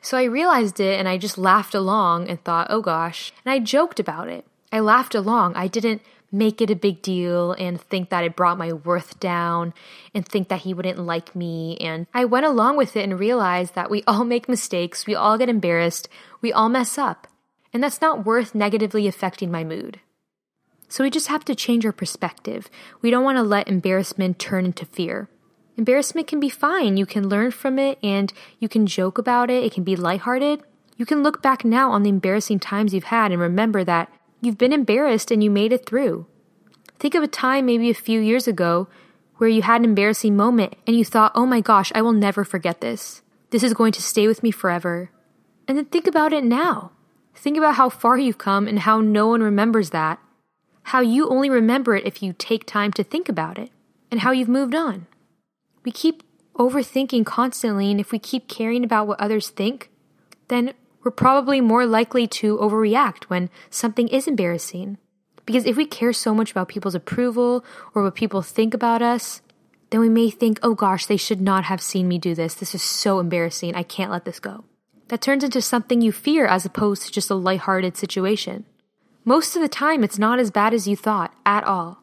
So 0.03 0.19
I 0.19 0.25
realized 0.25 0.81
it 0.81 0.99
and 0.99 1.09
I 1.09 1.17
just 1.17 1.39
laughed 1.39 1.75
along 1.75 2.29
and 2.29 2.45
thought, 2.45 2.67
oh 2.69 2.83
gosh. 2.83 3.33
And 3.43 3.51
I 3.51 3.59
joked 3.59 3.99
about 3.99 4.29
it. 4.29 4.45
I 4.71 4.81
laughed 4.81 5.15
along. 5.15 5.57
I 5.57 5.67
didn't 5.67 6.03
make 6.35 6.61
it 6.61 6.69
a 6.69 6.75
big 6.75 7.01
deal 7.01 7.53
and 7.53 7.81
think 7.81 8.11
that 8.11 8.25
it 8.25 8.35
brought 8.35 8.59
my 8.59 8.73
worth 8.73 9.21
down 9.21 9.73
and 10.13 10.27
think 10.27 10.49
that 10.49 10.63
he 10.63 10.75
wouldn't 10.75 10.99
like 10.99 11.37
me. 11.37 11.77
And 11.79 12.09
I 12.13 12.25
went 12.25 12.45
along 12.45 12.77
with 12.77 12.97
it 12.97 13.05
and 13.05 13.19
realized 13.19 13.75
that 13.75 13.91
we 13.91 14.03
all 14.07 14.25
make 14.35 14.49
mistakes, 14.49 15.07
we 15.07 15.15
all 15.15 15.39
get 15.39 15.49
embarrassed, 15.49 16.09
we 16.41 16.53
all 16.53 16.69
mess 16.69 16.99
up. 16.99 17.29
And 17.73 17.83
that's 17.83 18.01
not 18.01 18.27
worth 18.27 18.55
negatively 18.55 19.07
affecting 19.07 19.51
my 19.51 19.65
mood. 19.65 20.01
So 20.89 21.03
we 21.03 21.11
just 21.11 21.29
have 21.29 21.45
to 21.47 21.55
change 21.55 21.87
our 21.87 21.93
perspective. 21.93 22.69
We 23.01 23.11
don't 23.11 23.25
want 23.25 23.39
to 23.39 23.43
let 23.43 23.69
embarrassment 23.69 24.39
turn 24.39 24.65
into 24.67 24.85
fear. 24.85 25.29
Embarrassment 25.77 26.27
can 26.27 26.39
be 26.39 26.49
fine. 26.49 26.97
You 26.97 27.07
can 27.07 27.29
learn 27.29 27.51
from 27.51 27.79
it 27.79 27.99
and 28.03 28.33
you 28.59 28.69
can 28.69 28.87
joke 28.87 29.19
about 29.19 29.51
it. 29.51 29.65
It 29.65 29.73
can 29.73 29.83
be 29.83 29.97
lighthearted. 29.97 30.63
You 30.97 31.07
can 31.07 31.23
look 31.23 31.43
back 31.43 31.65
now 31.65 31.91
on 31.91 32.03
the 32.03 32.11
embarrassing 32.11 32.61
times 32.61 32.95
you've 32.95 33.05
had 33.05 33.33
and 33.33 33.41
remember 33.41 33.83
that 33.85 34.13
you've 34.45 34.59
been 34.59 34.73
embarrassed 34.73 35.31
and 35.31 35.43
you 35.43 35.51
made 35.51 35.73
it 35.73 35.87
through. 35.87 36.27
Think 36.99 37.15
of 37.15 37.23
a 37.23 37.29
time 37.29 37.67
maybe 37.67 37.91
a 37.91 37.95
few 37.95 38.21
years 38.21 38.47
ago 38.47 38.89
where 39.37 39.51
you 39.51 39.63
had 39.63 39.81
an 39.81 39.85
embarrassing 39.85 40.37
moment 40.37 40.75
and 40.87 40.97
you 40.97 41.05
thought, 41.05 41.33
oh 41.35 41.47
my 41.47 41.61
gosh, 41.61 41.91
I 41.95 42.03
will 42.03 42.13
never 42.13 42.45
forget 42.45 42.81
this. 42.81 43.23
This 43.51 43.63
is 43.63 43.75
going 43.75 43.93
to 43.93 44.03
stay 44.03 44.27
with 44.27 44.43
me 44.43 44.51
forever. 44.51 45.11
And 45.67 45.77
then 45.77 45.87
think 45.87 46.07
about 46.07 46.33
it 46.33 46.45
now. 46.45 46.93
Think 47.35 47.57
about 47.57 47.75
how 47.75 47.89
far 47.89 48.19
you've 48.19 48.39
come 48.39 48.69
and 48.69 48.81
how 48.81 49.01
no 49.01 49.27
one 49.29 49.43
remembers 49.43 49.91
that 49.91 50.21
how 50.85 51.01
you 51.01 51.29
only 51.29 51.51
remember 51.51 51.97
it 51.97 52.07
if 52.07 52.23
you 52.23 52.35
take 52.35 52.67
time 52.67 52.93
to 52.93 53.03
think 53.03 53.29
about 53.29 53.59
it, 53.59 53.71
and 54.11 54.21
how 54.21 54.31
you've 54.31 54.49
moved 54.49 54.75
on. 54.75 55.07
We 55.85 55.91
keep 55.91 56.23
overthinking 56.57 57.25
constantly, 57.27 57.91
and 57.91 57.99
if 57.99 58.13
we 58.13 58.19
keep 58.19 58.49
caring 58.49 58.85
about 58.85 59.07
what 59.07 59.21
others 59.21 59.49
think, 59.49 59.91
then 60.49 60.75
we're 61.05 61.11
probably 61.11 61.61
more 61.61 61.87
likely 61.87 62.27
to 62.27 62.57
overreact 62.59 63.25
when 63.25 63.51
something 63.71 64.09
is 64.09 64.27
embarrassing. 64.27 64.99
Because 65.47 65.67
if 65.67 65.77
we 65.77 65.85
care 65.85 66.13
so 66.13 66.35
much 66.35 66.51
about 66.51 66.69
people's 66.69 66.95
approval 66.95 67.65
or 67.95 68.03
what 68.03 68.15
people 68.15 68.41
think 68.41 68.73
about 68.73 69.03
us, 69.03 69.43
then 69.91 70.01
we 70.01 70.09
may 70.09 70.31
think, 70.31 70.59
oh 70.63 70.75
gosh, 70.75 71.07
they 71.07 71.19
should 71.19 71.41
not 71.41 71.65
have 71.65 71.83
seen 71.83 72.09
me 72.09 72.19
do 72.19 72.35
this. 72.35 72.55
This 72.55 72.75
is 72.75 72.83
so 72.83 73.21
embarrassing. 73.21 73.75
I 73.75 73.83
can't 73.83 74.11
let 74.11 74.25
this 74.25 74.41
go. 74.41 74.65
That 75.09 75.21
turns 75.21 75.45
into 75.45 75.61
something 75.61 76.01
you 76.01 76.13
fear 76.13 76.47
as 76.47 76.65
opposed 76.65 77.03
to 77.03 77.13
just 77.13 77.31
a 77.31 77.35
lighthearted 77.35 77.97
situation. 77.97 78.65
Most 79.27 79.55
of 79.55 79.63
the 79.63 79.69
time, 79.69 80.03
it's 80.03 80.19
not 80.19 80.39
as 80.39 80.51
bad 80.51 80.73
as 80.73 80.89
you 80.89 80.97
thought 80.97 81.35
at 81.45 81.65
all. 81.65 82.03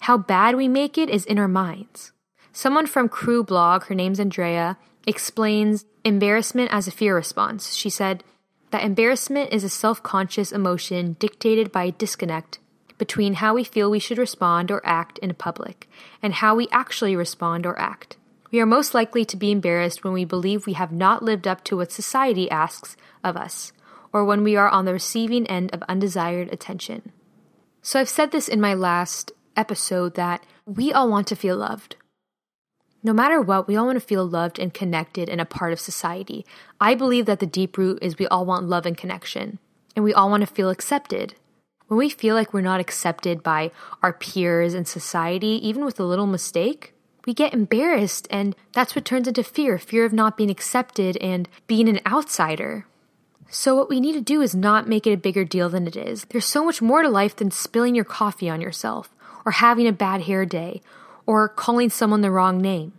How 0.00 0.18
bad 0.18 0.56
we 0.56 0.66
make 0.66 0.98
it 0.98 1.08
is 1.08 1.24
in 1.24 1.38
our 1.38 1.48
minds. 1.48 2.10
Someone 2.52 2.86
from 2.86 3.08
Crew 3.08 3.44
Blog, 3.44 3.84
her 3.84 3.94
name's 3.94 4.18
Andrea, 4.18 4.76
explains 5.06 5.84
embarrassment 6.04 6.72
as 6.72 6.88
a 6.88 6.92
fear 6.92 7.14
response. 7.14 7.74
She 7.74 7.88
said 7.88 8.24
that 8.72 8.84
embarrassment 8.84 9.52
is 9.52 9.64
a 9.64 9.68
self 9.68 10.02
conscious 10.02 10.50
emotion 10.50 11.16
dictated 11.18 11.70
by 11.70 11.84
a 11.84 11.92
disconnect 11.92 12.58
between 12.98 13.34
how 13.34 13.54
we 13.54 13.64
feel 13.64 13.90
we 13.90 13.98
should 13.98 14.18
respond 14.18 14.70
or 14.70 14.84
act 14.84 15.18
in 15.18 15.34
public 15.34 15.88
and 16.22 16.34
how 16.34 16.54
we 16.54 16.68
actually 16.70 17.14
respond 17.14 17.66
or 17.66 17.78
act. 17.78 18.16
We 18.50 18.60
are 18.60 18.66
most 18.66 18.94
likely 18.94 19.24
to 19.26 19.36
be 19.36 19.50
embarrassed 19.50 20.04
when 20.04 20.12
we 20.12 20.24
believe 20.24 20.66
we 20.66 20.74
have 20.74 20.92
not 20.92 21.22
lived 21.22 21.46
up 21.46 21.64
to 21.64 21.76
what 21.76 21.92
society 21.92 22.50
asks 22.50 22.96
of 23.24 23.36
us, 23.36 23.72
or 24.12 24.24
when 24.24 24.42
we 24.42 24.56
are 24.56 24.68
on 24.68 24.84
the 24.84 24.92
receiving 24.92 25.46
end 25.46 25.72
of 25.72 25.82
undesired 25.88 26.52
attention. 26.52 27.12
So 27.80 27.98
I've 27.98 28.08
said 28.08 28.30
this 28.30 28.48
in 28.48 28.60
my 28.60 28.74
last 28.74 29.32
episode 29.56 30.14
that 30.14 30.44
we 30.66 30.92
all 30.92 31.08
want 31.08 31.26
to 31.28 31.36
feel 31.36 31.56
loved. 31.56 31.96
No 33.04 33.12
matter 33.12 33.40
what, 33.40 33.66
we 33.66 33.74
all 33.74 33.86
want 33.86 34.00
to 34.00 34.06
feel 34.06 34.24
loved 34.24 34.58
and 34.58 34.72
connected 34.72 35.28
and 35.28 35.40
a 35.40 35.44
part 35.44 35.72
of 35.72 35.80
society. 35.80 36.46
I 36.80 36.94
believe 36.94 37.26
that 37.26 37.40
the 37.40 37.46
deep 37.46 37.76
root 37.76 37.98
is 38.00 38.18
we 38.18 38.28
all 38.28 38.46
want 38.46 38.68
love 38.68 38.86
and 38.86 38.96
connection, 38.96 39.58
and 39.96 40.04
we 40.04 40.14
all 40.14 40.30
want 40.30 40.42
to 40.42 40.46
feel 40.46 40.70
accepted. 40.70 41.34
When 41.88 41.98
we 41.98 42.08
feel 42.08 42.36
like 42.36 42.54
we're 42.54 42.60
not 42.60 42.80
accepted 42.80 43.42
by 43.42 43.72
our 44.02 44.12
peers 44.12 44.72
and 44.72 44.86
society, 44.86 45.60
even 45.66 45.84
with 45.84 45.98
a 45.98 46.04
little 46.04 46.28
mistake, 46.28 46.94
we 47.26 47.34
get 47.34 47.52
embarrassed, 47.52 48.28
and 48.30 48.54
that's 48.72 48.94
what 48.94 49.04
turns 49.04 49.28
into 49.28 49.42
fear 49.42 49.78
fear 49.78 50.04
of 50.04 50.12
not 50.12 50.36
being 50.36 50.50
accepted 50.50 51.16
and 51.18 51.48
being 51.66 51.88
an 51.88 52.00
outsider. 52.06 52.86
So, 53.50 53.74
what 53.76 53.90
we 53.90 54.00
need 54.00 54.14
to 54.14 54.20
do 54.20 54.40
is 54.40 54.54
not 54.54 54.88
make 54.88 55.06
it 55.06 55.12
a 55.12 55.18
bigger 55.18 55.44
deal 55.44 55.68
than 55.68 55.86
it 55.86 55.96
is. 55.96 56.24
There's 56.30 56.46
so 56.46 56.64
much 56.64 56.80
more 56.80 57.02
to 57.02 57.08
life 57.08 57.36
than 57.36 57.50
spilling 57.50 57.94
your 57.94 58.04
coffee 58.04 58.48
on 58.48 58.60
yourself, 58.60 59.10
or 59.44 59.52
having 59.52 59.86
a 59.86 59.92
bad 59.92 60.22
hair 60.22 60.46
day, 60.46 60.80
or 61.26 61.48
calling 61.48 61.90
someone 61.90 62.20
the 62.20 62.30
wrong 62.30 62.60
name. 62.60 62.92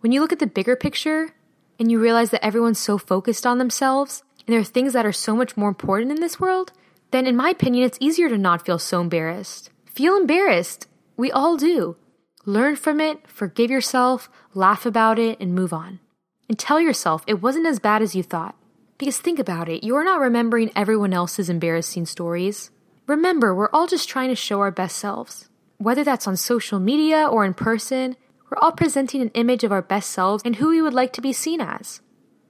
When 0.00 0.12
you 0.12 0.20
look 0.20 0.32
at 0.32 0.38
the 0.38 0.46
bigger 0.46 0.76
picture 0.76 1.34
and 1.78 1.90
you 1.90 2.00
realize 2.00 2.30
that 2.30 2.44
everyone's 2.44 2.78
so 2.78 2.98
focused 2.98 3.46
on 3.46 3.58
themselves 3.58 4.22
and 4.46 4.52
there 4.54 4.60
are 4.60 4.64
things 4.64 4.92
that 4.92 5.06
are 5.06 5.12
so 5.12 5.34
much 5.34 5.56
more 5.56 5.68
important 5.68 6.10
in 6.10 6.20
this 6.20 6.38
world, 6.38 6.72
then 7.10 7.26
in 7.26 7.36
my 7.36 7.50
opinion, 7.50 7.84
it's 7.84 7.98
easier 8.00 8.28
to 8.28 8.38
not 8.38 8.64
feel 8.64 8.78
so 8.78 9.00
embarrassed. 9.00 9.70
Feel 9.86 10.16
embarrassed. 10.16 10.86
We 11.16 11.32
all 11.32 11.56
do. 11.56 11.96
Learn 12.44 12.76
from 12.76 13.00
it, 13.00 13.28
forgive 13.28 13.70
yourself, 13.70 14.30
laugh 14.54 14.86
about 14.86 15.18
it, 15.18 15.38
and 15.40 15.54
move 15.54 15.72
on. 15.72 16.00
And 16.48 16.58
tell 16.58 16.80
yourself 16.80 17.24
it 17.26 17.42
wasn't 17.42 17.66
as 17.66 17.78
bad 17.78 18.00
as 18.00 18.14
you 18.14 18.22
thought. 18.22 18.54
Because 18.96 19.18
think 19.18 19.38
about 19.38 19.68
it, 19.68 19.84
you're 19.84 20.04
not 20.04 20.20
remembering 20.20 20.72
everyone 20.74 21.12
else's 21.12 21.50
embarrassing 21.50 22.06
stories. 22.06 22.70
Remember, 23.06 23.54
we're 23.54 23.70
all 23.70 23.86
just 23.86 24.08
trying 24.08 24.28
to 24.28 24.34
show 24.34 24.60
our 24.60 24.70
best 24.70 24.96
selves. 24.96 25.47
Whether 25.78 26.02
that's 26.02 26.26
on 26.26 26.36
social 26.36 26.80
media 26.80 27.24
or 27.24 27.44
in 27.44 27.54
person, 27.54 28.16
we're 28.50 28.58
all 28.58 28.72
presenting 28.72 29.22
an 29.22 29.30
image 29.34 29.62
of 29.62 29.70
our 29.70 29.80
best 29.80 30.10
selves 30.10 30.42
and 30.44 30.56
who 30.56 30.70
we 30.70 30.82
would 30.82 30.92
like 30.92 31.12
to 31.12 31.20
be 31.20 31.32
seen 31.32 31.60
as. 31.60 32.00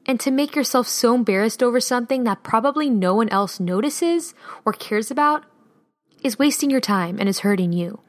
And 0.06 0.18
to 0.20 0.30
make 0.30 0.56
yourself 0.56 0.88
so 0.88 1.14
embarrassed 1.14 1.62
over 1.62 1.78
something 1.78 2.24
that 2.24 2.42
probably 2.42 2.88
no 2.88 3.14
one 3.14 3.28
else 3.28 3.60
notices 3.60 4.32
or 4.64 4.72
cares 4.72 5.10
about 5.10 5.44
is 6.22 6.38
wasting 6.38 6.70
your 6.70 6.80
time 6.80 7.18
and 7.20 7.28
is 7.28 7.40
hurting 7.40 7.74
you. 7.74 8.00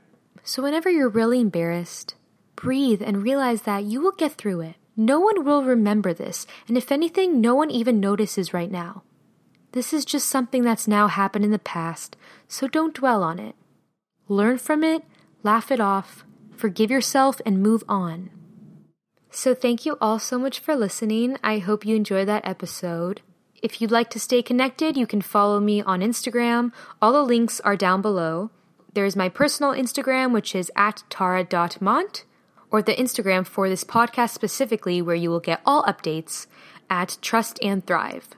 So, 0.45 0.63
whenever 0.63 0.89
you're 0.89 1.09
really 1.09 1.41
embarrassed, 1.41 2.15
breathe 2.55 3.01
and 3.05 3.21
realize 3.21 3.63
that 3.63 3.83
you 3.83 3.99
will 3.99 4.13
get 4.13 4.35
through 4.35 4.61
it. 4.61 4.75
No 4.95 5.19
one 5.19 5.43
will 5.43 5.63
remember 5.63 6.13
this, 6.13 6.47
and 6.67 6.77
if 6.77 6.91
anything, 6.93 7.41
no 7.41 7.55
one 7.55 7.69
even 7.69 7.99
notices 7.99 8.53
right 8.53 8.71
now. 8.71 9.03
This 9.73 9.93
is 9.93 10.05
just 10.05 10.29
something 10.29 10.63
that's 10.63 10.87
now 10.87 11.07
happened 11.07 11.43
in 11.43 11.51
the 11.51 11.59
past, 11.59 12.15
so 12.47 12.67
don't 12.67 12.95
dwell 12.95 13.21
on 13.21 13.37
it. 13.37 13.55
Learn 14.31 14.59
from 14.59 14.83
it, 14.83 15.03
laugh 15.41 15.71
it 15.71 15.79
off, 15.79 16.23
forgive 16.55 16.91
yourself, 16.91 17.41
and 17.47 17.63
move 17.63 17.83
on. 17.89 18.29
So, 19.31 19.55
thank 19.55 19.87
you 19.87 19.97
all 19.99 20.19
so 20.19 20.37
much 20.37 20.59
for 20.59 20.75
listening. 20.75 21.37
I 21.43 21.57
hope 21.57 21.83
you 21.83 21.95
enjoyed 21.95 22.27
that 22.27 22.47
episode. 22.47 23.21
If 23.63 23.81
you'd 23.81 23.89
like 23.89 24.11
to 24.11 24.19
stay 24.19 24.43
connected, 24.43 24.95
you 24.95 25.07
can 25.07 25.21
follow 25.21 25.59
me 25.59 25.81
on 25.81 26.01
Instagram. 26.01 26.71
All 27.01 27.11
the 27.11 27.23
links 27.23 27.59
are 27.61 27.75
down 27.75 28.03
below. 28.03 28.51
There's 28.93 29.15
my 29.15 29.29
personal 29.29 29.73
Instagram, 29.73 30.31
which 30.31 30.53
is 30.53 30.71
at 30.75 31.03
tara.mont 31.09 32.23
or 32.69 32.83
the 32.83 32.95
Instagram 32.95 33.47
for 33.47 33.67
this 33.67 33.83
podcast 33.83 34.29
specifically, 34.29 35.01
where 35.01 35.15
you 35.15 35.31
will 35.31 35.39
get 35.39 35.61
all 35.65 35.83
updates 35.85 36.45
at 36.87 37.17
Trust 37.19 37.57
and 37.63 37.83
Thrive. 37.83 38.29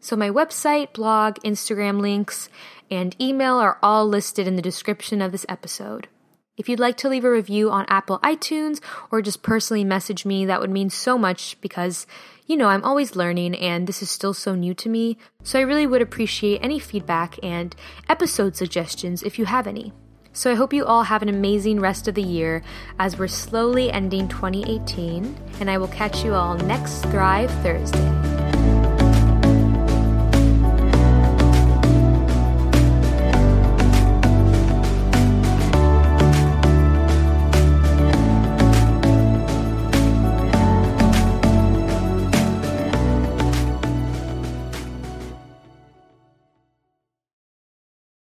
So, 0.00 0.16
my 0.16 0.30
website, 0.30 0.92
blog, 0.92 1.36
Instagram 1.44 2.00
links, 2.00 2.48
and 2.90 3.16
email 3.20 3.56
are 3.56 3.78
all 3.82 4.06
listed 4.06 4.46
in 4.46 4.56
the 4.56 4.62
description 4.62 5.20
of 5.20 5.32
this 5.32 5.46
episode. 5.48 6.08
If 6.56 6.68
you'd 6.68 6.80
like 6.80 6.96
to 6.98 7.08
leave 7.08 7.24
a 7.24 7.30
review 7.30 7.70
on 7.70 7.86
Apple 7.88 8.18
iTunes 8.18 8.80
or 9.12 9.22
just 9.22 9.42
personally 9.42 9.84
message 9.84 10.26
me, 10.26 10.44
that 10.44 10.60
would 10.60 10.70
mean 10.70 10.90
so 10.90 11.16
much 11.16 11.60
because, 11.60 12.04
you 12.46 12.56
know, 12.56 12.68
I'm 12.68 12.82
always 12.82 13.14
learning 13.14 13.54
and 13.54 13.86
this 13.86 14.02
is 14.02 14.10
still 14.10 14.34
so 14.34 14.56
new 14.56 14.74
to 14.74 14.88
me. 14.88 15.18
So 15.44 15.60
I 15.60 15.62
really 15.62 15.86
would 15.86 16.02
appreciate 16.02 16.58
any 16.62 16.80
feedback 16.80 17.38
and 17.44 17.76
episode 18.08 18.56
suggestions 18.56 19.22
if 19.22 19.38
you 19.38 19.44
have 19.44 19.68
any. 19.68 19.92
So 20.32 20.50
I 20.50 20.54
hope 20.54 20.72
you 20.72 20.84
all 20.84 21.04
have 21.04 21.22
an 21.22 21.28
amazing 21.28 21.80
rest 21.80 22.06
of 22.06 22.14
the 22.14 22.22
year 22.22 22.62
as 22.98 23.18
we're 23.18 23.28
slowly 23.28 23.90
ending 23.90 24.28
2018, 24.28 25.36
and 25.60 25.70
I 25.70 25.78
will 25.78 25.88
catch 25.88 26.24
you 26.24 26.34
all 26.34 26.56
next 26.56 27.02
Thrive 27.06 27.50
Thursday. 27.62 28.37